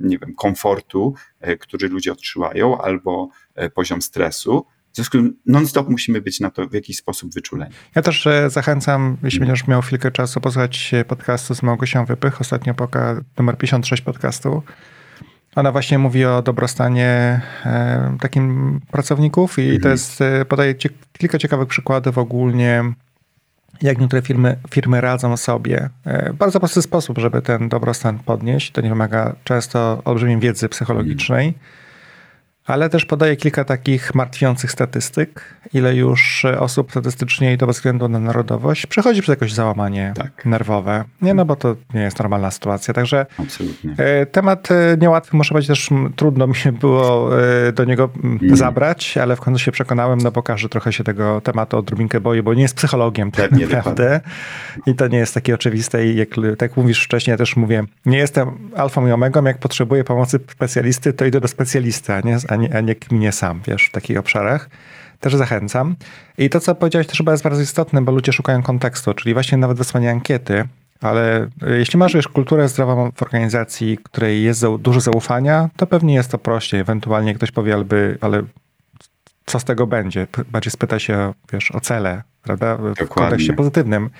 nie 0.00 0.18
wiem, 0.18 0.34
komfortu, 0.34 1.14
e, 1.40 1.56
który 1.56 1.88
ludzie 1.88 2.12
odczuwają, 2.12 2.80
albo 2.80 3.28
e, 3.54 3.70
poziom 3.70 4.02
stresu. 4.02 4.66
W 4.96 4.98
związku 4.98 5.18
z 5.18 5.20
tym 5.20 5.36
non-stop 5.46 5.88
musimy 5.88 6.20
być 6.20 6.40
na 6.40 6.50
to 6.50 6.68
w 6.68 6.72
jakiś 6.72 6.96
sposób 6.96 7.34
wyczuleni. 7.34 7.72
Ja 7.94 8.02
też 8.02 8.26
e, 8.26 8.50
zachęcam, 8.50 9.16
jeśli 9.22 9.40
będziesz 9.40 9.66
miał 9.66 9.82
chwilkę 9.82 10.10
czasu, 10.10 10.40
posłuchać 10.40 10.92
podcastu 11.08 11.54
z 11.54 11.62
Małgosią 11.62 12.04
Wypych, 12.04 12.40
ostatnio 12.40 12.74
poka 12.74 13.20
numer 13.38 13.58
56 13.58 14.02
podcastu. 14.02 14.62
Ona 15.56 15.72
właśnie 15.72 15.98
mówi 15.98 16.24
o 16.24 16.42
dobrostanie 16.42 17.40
takim 18.20 18.80
pracowników 18.90 19.58
i 19.58 19.62
mhm. 19.62 19.80
to 19.80 19.88
jest, 19.88 20.20
podaje 20.48 20.74
kilka 21.18 21.38
ciekawych 21.38 21.68
przykładów 21.68 22.18
ogólnie 22.18 22.84
jak 23.82 23.98
niektóre 23.98 24.22
firmy, 24.22 24.56
firmy 24.70 25.00
radzą 25.00 25.36
sobie 25.36 25.90
e, 26.04 26.32
bardzo 26.32 26.60
prosty 26.60 26.82
sposób, 26.82 27.18
żeby 27.18 27.42
ten 27.42 27.68
dobrostan 27.68 28.18
podnieść. 28.18 28.70
To 28.70 28.80
nie 28.80 28.88
wymaga 28.88 29.36
często 29.44 30.02
olbrzymiej 30.04 30.38
wiedzy 30.38 30.68
psychologicznej 30.68 31.54
ale 32.66 32.90
też 32.90 33.04
podaję 33.04 33.36
kilka 33.36 33.64
takich 33.64 34.14
martwiących 34.14 34.72
statystyk, 34.72 35.56
ile 35.72 35.96
już 35.96 36.44
osób 36.44 36.90
statystycznie 36.90 37.52
i 37.52 37.58
to 37.58 37.66
bez 37.66 37.76
względu 37.76 38.08
na 38.08 38.20
narodowość 38.20 38.86
przechodzi 38.86 39.22
przez 39.22 39.32
jakieś 39.32 39.52
załamanie 39.52 40.12
tak. 40.16 40.44
nerwowe. 40.44 41.04
Nie, 41.22 41.34
no 41.34 41.44
bo 41.44 41.56
to 41.56 41.76
nie 41.94 42.00
jest 42.00 42.18
normalna 42.18 42.50
sytuacja. 42.50 42.94
Także 42.94 43.26
Absolutnie. 43.38 43.94
E, 43.98 44.26
temat 44.26 44.68
e, 44.70 44.96
niełatwy, 45.00 45.36
muszę 45.36 45.48
powiedzieć, 45.48 45.68
też 45.68 45.90
trudno 46.16 46.46
mi 46.46 46.54
się 46.54 46.72
było 46.72 47.30
e, 47.68 47.72
do 47.72 47.84
niego 47.84 48.08
mm. 48.24 48.56
zabrać, 48.56 49.18
ale 49.18 49.36
w 49.36 49.40
końcu 49.40 49.58
się 49.58 49.72
przekonałem, 49.72 50.18
no 50.20 50.30
bo 50.30 50.42
każdy 50.42 50.68
trochę 50.68 50.92
się 50.92 51.04
tego 51.04 51.40
tematu 51.40 51.78
odrobinkę 51.78 52.20
boi, 52.20 52.42
bo 52.42 52.54
nie 52.54 52.62
jest 52.62 52.74
psychologiem 52.74 53.30
tak 53.30 53.50
naprawdę. 53.50 54.20
I 54.86 54.94
to 54.94 55.08
nie 55.08 55.18
jest 55.18 55.34
takie 55.34 55.54
oczywiste 55.54 56.06
i 56.06 56.16
jak, 56.16 56.28
tak 56.58 56.76
mówisz 56.76 57.04
wcześniej, 57.04 57.32
ja 57.32 57.38
też 57.38 57.56
mówię, 57.56 57.84
nie 58.06 58.18
jestem 58.18 58.70
alfą 58.76 59.06
i 59.06 59.12
omegą, 59.12 59.44
jak 59.44 59.58
potrzebuję 59.58 60.04
pomocy 60.04 60.38
specjalisty, 60.52 61.12
to 61.12 61.24
idę 61.24 61.40
do 61.40 61.48
specjalisty, 61.48 62.12
a 62.12 62.20
nie, 62.20 62.36
a 62.48 62.55
a 62.56 62.58
nie, 62.58 62.76
a 62.76 62.80
nie 62.80 62.94
kminie 62.94 63.32
sam, 63.32 63.60
wiesz, 63.66 63.86
w 63.86 63.92
takich 63.92 64.18
obszarach. 64.18 64.70
Też 65.20 65.36
zachęcam. 65.36 65.96
I 66.38 66.50
to, 66.50 66.60
co 66.60 66.74
powiedziałeś, 66.74 67.06
też 67.06 67.18
chyba 67.18 67.32
jest 67.32 67.44
bardzo 67.44 67.62
istotne, 67.62 68.02
bo 68.02 68.12
ludzie 68.12 68.32
szukają 68.32 68.62
kontekstu, 68.62 69.14
czyli 69.14 69.34
właśnie 69.34 69.58
nawet 69.58 69.78
wysłanie 69.78 70.10
ankiety, 70.10 70.64
ale 71.00 71.48
jeśli 71.78 71.98
masz 71.98 72.14
już 72.14 72.28
kulturę 72.28 72.68
zdrową 72.68 73.12
w 73.16 73.22
organizacji, 73.22 73.98
której 74.02 74.42
jest 74.42 74.64
dużo 74.78 75.00
zaufania, 75.00 75.68
to 75.76 75.86
pewnie 75.86 76.14
jest 76.14 76.30
to 76.30 76.38
prościej. 76.38 76.80
Ewentualnie 76.80 77.34
ktoś 77.34 77.50
powie, 77.50 77.74
alby, 77.74 78.18
ale 78.20 78.42
co 79.46 79.60
z 79.60 79.64
tego 79.64 79.86
będzie? 79.86 80.26
Bardziej 80.50 80.70
spyta 80.70 80.98
się, 80.98 81.34
wiesz, 81.52 81.70
o 81.70 81.80
cele, 81.80 82.22
prawda? 82.42 82.76
W 82.76 82.78
Dokładnie. 82.78 83.06
kontekście 83.06 83.52
pozytywnym. 83.52 84.10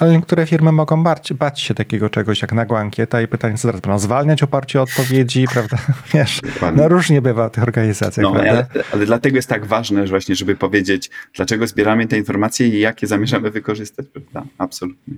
Ale 0.00 0.12
niektóre 0.12 0.46
firmy 0.46 0.72
mogą 0.72 1.02
bać, 1.02 1.32
bać 1.32 1.60
się 1.60 1.74
takiego 1.74 2.10
czegoś 2.10 2.42
jak 2.42 2.52
nagła 2.52 2.78
ankieta 2.78 3.22
i 3.22 3.28
pytanie, 3.28 3.56
co 3.56 3.62
zaraz 3.62 3.80
będą 3.80 3.98
zwalniać 3.98 4.42
oparcie 4.42 4.80
o 4.80 4.82
odpowiedzi, 4.82 5.44
prawda? 5.52 5.78
Wiesz, 6.14 6.40
no 6.76 6.88
różnie 6.88 7.22
bywa 7.22 7.48
w 7.48 7.52
tych 7.52 7.62
organizacjach, 7.62 8.22
no, 8.22 8.40
ale, 8.40 8.66
ale, 8.92 9.06
dlatego 9.06 9.36
jest 9.36 9.48
tak 9.48 9.66
ważne, 9.66 10.06
że 10.06 10.10
właśnie, 10.10 10.34
żeby 10.34 10.56
powiedzieć, 10.56 11.10
dlaczego 11.34 11.66
zbieramy 11.66 12.06
te 12.06 12.18
informacje 12.18 12.68
i 12.68 12.80
jakie 12.80 13.06
zamierzamy 13.06 13.50
wykorzystać, 13.50 14.06
prawda? 14.12 14.50
Absolutnie. 14.58 15.14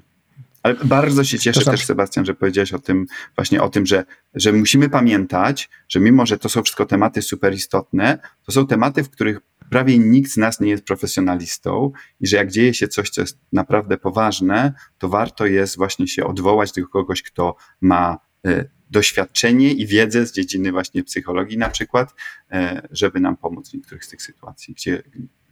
Ale 0.63 0.75
bardzo 0.85 1.25
się 1.25 1.39
cieszę 1.39 1.65
też, 1.65 1.85
Sebastian, 1.85 2.25
że 2.25 2.35
powiedziałeś 2.35 2.73
o 2.73 2.79
tym, 2.79 3.07
właśnie 3.37 3.63
o 3.63 3.69
tym, 3.69 3.87
że, 3.87 4.05
że 4.35 4.53
musimy 4.53 4.89
pamiętać, 4.89 5.71
że 5.89 6.01
mimo, 6.01 6.27
że 6.27 6.39
to 6.39 6.49
są 6.49 6.63
wszystko 6.63 6.87
tematy 6.87 7.23
super 7.23 7.55
istotne, 7.55 8.19
to 8.47 8.53
są 8.53 8.67
tematy, 8.67 9.05
w 9.05 9.11
których 9.11 9.41
prawie 9.73 9.99
nikt 9.99 10.31
z 10.31 10.37
nas 10.37 10.61
nie 10.61 10.71
jest 10.71 10.85
profesjonalistą 10.85 11.93
i 12.21 12.27
że 12.27 12.37
jak 12.37 12.51
dzieje 12.51 12.75
się 12.75 12.89
coś, 12.89 13.11
co 13.11 13.21
jest 13.21 13.39
naprawdę 13.53 13.99
poważne, 13.99 14.73
to 14.99 15.09
warto 15.09 15.47
jest 15.47 15.77
właśnie 15.77 16.09
się 16.09 16.25
odwołać 16.25 16.73
do 16.73 16.89
kogoś, 16.89 17.23
kto 17.23 17.57
ma 17.81 18.19
e, 18.47 18.65
doświadczenie 18.91 19.73
i 19.73 19.87
wiedzę 19.87 20.27
z 20.27 20.33
dziedziny 20.33 20.73
właśnie 20.73 21.05
psychologii 21.05 21.59
na 21.59 21.69
przykład, 21.69 22.15
e, 22.51 22.89
żeby 22.91 23.21
nam 23.21 23.37
pomóc 23.37 23.71
w 23.71 23.75
niektórych 23.75 24.05
z 24.05 24.09
tych 24.09 24.23
sytuacji, 24.23 24.75
gdzie 24.75 25.03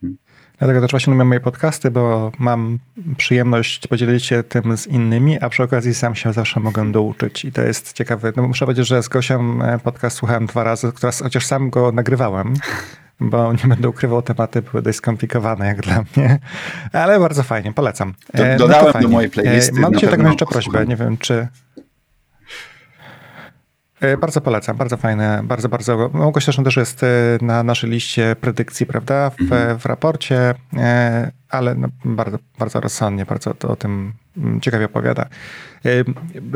hmm. 0.00 0.18
Dlatego 0.59 0.80
też 0.80 0.90
właśnie 0.90 1.12
lubię 1.12 1.24
moje 1.24 1.40
podcasty, 1.40 1.90
bo 1.90 2.33
mam 2.38 2.78
przyjemność 3.16 3.87
podzielić 3.87 4.24
się 4.24 4.42
tym 4.42 4.76
z 4.76 4.87
innymi, 4.87 5.40
a 5.40 5.48
przy 5.48 5.62
okazji 5.62 5.94
sam 5.94 6.14
się 6.14 6.33
zawsze 6.33 6.61
mogę 6.61 6.92
douczyć 6.92 7.44
i 7.44 7.52
to 7.52 7.62
jest 7.62 7.92
ciekawe. 7.92 8.33
No 8.37 8.48
muszę 8.48 8.66
powiedzieć, 8.66 8.87
że 8.87 9.02
z 9.02 9.09
Gosią 9.09 9.62
e, 9.62 9.78
podcast 9.78 10.16
słuchałem 10.16 10.46
dwa 10.46 10.64
razy, 10.64 10.92
chociaż 11.22 11.46
sam 11.46 11.70
go 11.70 11.92
nagrywałem, 11.92 12.54
bo 13.20 13.52
nie 13.52 13.68
będę 13.68 13.88
ukrywał, 13.88 14.22
tematy 14.22 14.62
były 14.62 14.83
dość 14.83 14.98
skomplikowane 14.98 15.66
jak 15.66 15.80
dla 15.80 16.04
mnie, 16.16 16.38
ale 16.92 17.20
bardzo 17.20 17.42
fajnie, 17.42 17.72
polecam. 17.72 18.14
Do, 18.35 18.46
e, 18.46 18.56
dodałem 18.56 18.92
no 18.94 19.00
do 19.00 19.09
mojej 19.09 19.30
playlisty. 19.30 19.76
E, 19.76 19.80
mam 19.80 19.94
cię 19.94 20.09
taką 20.09 20.26
jeszcze 20.26 20.46
prośbę, 20.46 20.87
nie 20.87 20.96
wiem 20.96 21.18
czy... 21.18 21.48
E, 24.00 24.16
bardzo 24.16 24.40
polecam, 24.40 24.76
bardzo 24.76 24.96
fajne, 24.96 25.40
bardzo, 25.44 25.68
bardzo. 25.68 26.11
Małgosia 26.12 26.44
zresztą 26.44 26.64
też 26.64 26.76
jest 26.76 27.00
na 27.42 27.62
naszej 27.62 27.90
liście 27.90 28.37
predykcji, 28.40 28.87
prawda, 28.87 29.30
w, 29.30 29.40
mhm. 29.40 29.78
w 29.78 29.87
raporcie, 29.87 30.54
ale 31.48 31.74
no 31.74 31.88
bardzo, 32.04 32.38
bardzo 32.59 32.80
rozsądnie, 32.80 33.26
bardzo 33.26 33.54
o 33.68 33.76
tym 33.76 34.12
mm, 34.37 34.61
ciekawie 34.61 34.85
opowiada. 34.85 35.26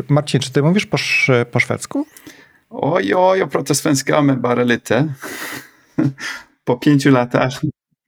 Marcin, 0.08 0.40
czy 0.40 0.52
ty 0.52 0.62
mówisz 0.62 0.86
po, 0.86 0.98
po 1.50 1.60
szwedzku? 1.60 2.06
Oj, 2.70 3.14
oj, 3.14 3.38
jag 3.38 3.50
pratar 3.50 3.76
po 6.64 6.76
pięciu 6.76 7.10
latach 7.10 7.52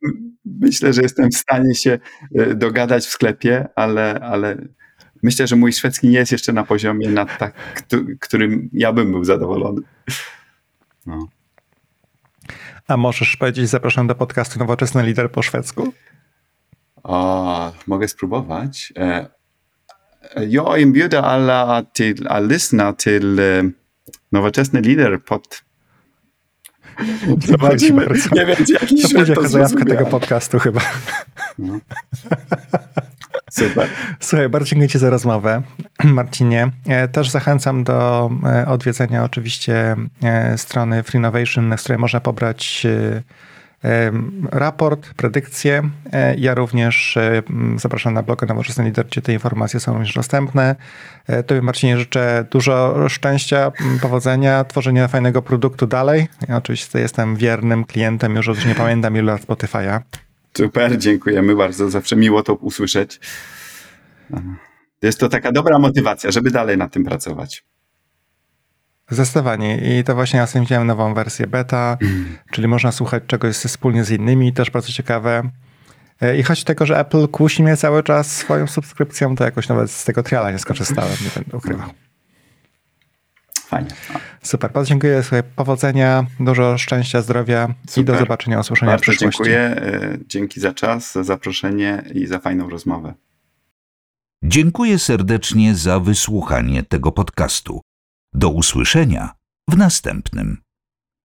myślę, 0.60 0.92
że 0.92 1.02
jestem 1.02 1.30
w 1.30 1.36
stanie 1.36 1.74
się 1.74 1.98
e, 2.34 2.54
dogadać 2.54 3.06
w 3.06 3.10
sklepie, 3.10 3.68
ale, 3.74 4.20
ale 4.20 4.56
myślę, 5.22 5.46
że 5.46 5.56
mój 5.56 5.72
szwedzki 5.72 6.08
nie 6.08 6.18
jest 6.18 6.32
jeszcze 6.32 6.52
na 6.52 6.64
poziomie, 6.64 7.08
na 7.08 7.26
tak, 7.26 7.54
którym 8.20 8.70
ja 8.72 8.92
bym 8.92 9.10
był 9.10 9.24
zadowolony. 9.24 9.80
No. 11.06 11.28
A 12.88 12.96
możesz 12.96 13.36
powiedzieć, 13.36 13.68
zapraszam 13.68 14.06
do 14.06 14.14
podcastu 14.14 14.58
Nowoczesny 14.58 15.02
Lider 15.02 15.30
po 15.30 15.42
szwedzku? 15.42 15.92
O, 17.02 17.72
mogę 17.86 18.08
spróbować. 18.08 18.92
E, 18.98 19.26
ja 20.48 20.78
inbjuder 20.78 21.24
alla 21.24 21.82
till 21.92 22.28
att 22.28 22.44
lyssna 22.44 22.92
till 22.92 23.40
e, 23.40 23.70
Nowoczesny 24.32 24.80
Lider 24.80 25.24
pod 25.24 25.64
Zobaczymy. 27.46 28.06
Nie 28.32 28.46
wiem, 28.46 28.56
jaki 28.68 29.02
to 29.02 29.08
będzie 29.08 29.32
jako 29.32 29.48
zajawka 29.48 29.84
tego 29.84 30.06
podcastu 30.06 30.58
chyba. 30.58 30.80
No. 31.58 31.78
Super. 33.50 33.88
Słuchaj, 34.20 34.48
bardzo 34.48 34.68
dziękuję 34.68 34.88
Ci 34.88 34.98
za 34.98 35.10
rozmowę, 35.10 35.62
Marcinie. 36.04 36.70
E, 36.86 37.08
też 37.08 37.30
zachęcam 37.30 37.84
do 37.84 38.30
e, 38.44 38.66
odwiedzenia 38.66 39.24
oczywiście 39.24 39.96
e, 40.22 40.58
strony 40.58 41.02
Freenovation, 41.02 41.78
z 41.78 41.82
której 41.82 41.98
można 41.98 42.20
pobrać 42.20 42.86
raport, 44.50 45.14
predykcje. 45.14 45.82
E, 46.12 46.36
ja 46.36 46.54
również 46.54 47.16
e, 47.16 47.42
zapraszam 47.76 48.14
na 48.14 48.22
bloga 48.22 48.46
Nowoczesny 48.46 48.84
Lider, 48.84 49.06
gdzie 49.06 49.22
te 49.22 49.32
informacje 49.32 49.80
są 49.80 49.92
również 49.92 50.14
dostępne. 50.14 50.76
E, 51.26 51.42
Tobie 51.42 51.62
Marcinie 51.62 51.98
życzę 51.98 52.46
dużo 52.50 53.08
szczęścia, 53.08 53.72
powodzenia, 54.02 54.64
tworzenia 54.64 55.08
fajnego 55.08 55.42
produktu 55.42 55.86
dalej. 55.86 56.28
Ja 56.48 56.56
oczywiście 56.56 56.98
jestem 56.98 57.36
wiernym 57.36 57.84
klientem, 57.84 58.36
już 58.36 58.48
od 58.48 58.66
nie 58.66 58.74
pamiętam 58.74 59.16
ilu 59.16 59.26
lat 59.26 59.46
Spotify'a. 59.46 60.00
Super, 60.56 60.98
dziękujemy 60.98 61.56
bardzo. 61.56 61.90
Zawsze 61.90 62.16
miło 62.16 62.42
to 62.42 62.54
usłyszeć. 62.54 63.20
Jest 65.02 65.20
to 65.20 65.28
taka 65.28 65.52
dobra 65.52 65.78
motywacja, 65.78 66.30
żeby 66.30 66.50
dalej 66.50 66.78
na 66.78 66.88
tym 66.88 67.04
pracować. 67.04 67.64
Zdecydowanie. 69.10 69.98
I 69.98 70.04
to 70.04 70.14
właśnie 70.14 70.38
ja 70.38 70.46
sobie 70.46 70.62
widziałem 70.62 70.86
nową 70.86 71.14
wersję 71.14 71.46
beta, 71.46 71.98
mm. 72.02 72.38
czyli 72.50 72.68
można 72.68 72.92
słuchać 72.92 73.22
czegoś 73.26 73.56
wspólnie 73.56 74.04
z 74.04 74.10
innymi, 74.10 74.52
też 74.52 74.70
bardzo 74.70 74.92
ciekawe. 74.92 75.50
E, 76.20 76.38
I 76.38 76.42
choć 76.42 76.64
tego, 76.64 76.86
że 76.86 76.98
Apple 76.98 77.28
kusi 77.28 77.62
mnie 77.62 77.76
cały 77.76 78.02
czas 78.02 78.36
swoją 78.36 78.66
subskrypcją, 78.66 79.36
to 79.36 79.44
jakoś 79.44 79.68
nawet 79.68 79.90
z 79.90 80.04
tego 80.04 80.22
triala 80.22 80.50
nie 80.50 80.58
skorzystałem, 80.58 81.16
nie 81.24 81.30
będę 81.34 81.56
ukrywał. 81.56 81.88
Fajnie. 83.66 83.90
Super, 84.42 84.72
bardzo 84.72 84.88
dziękuję. 84.88 85.22
Słuchaj, 85.22 85.42
powodzenia, 85.56 86.26
dużo 86.40 86.78
szczęścia, 86.78 87.22
zdrowia 87.22 87.74
Super. 87.88 88.02
i 88.02 88.04
do 88.04 88.18
zobaczenia, 88.18 88.60
usłyszenia 88.60 88.92
bardzo 88.92 89.02
w 89.02 89.06
przyszłości. 89.06 89.38
dziękuję. 89.38 89.60
E, 89.60 90.18
dzięki 90.26 90.60
za 90.60 90.74
czas, 90.74 91.12
za 91.12 91.24
zaproszenie 91.24 92.02
i 92.14 92.26
za 92.26 92.38
fajną 92.38 92.70
rozmowę. 92.70 93.14
Dziękuję 94.44 94.98
serdecznie 94.98 95.74
za 95.74 96.00
wysłuchanie 96.00 96.82
tego 96.82 97.12
podcastu. 97.12 97.80
Do 98.36 98.48
usłyszenia 98.48 99.34
w 99.68 99.76
następnym. 99.76 100.65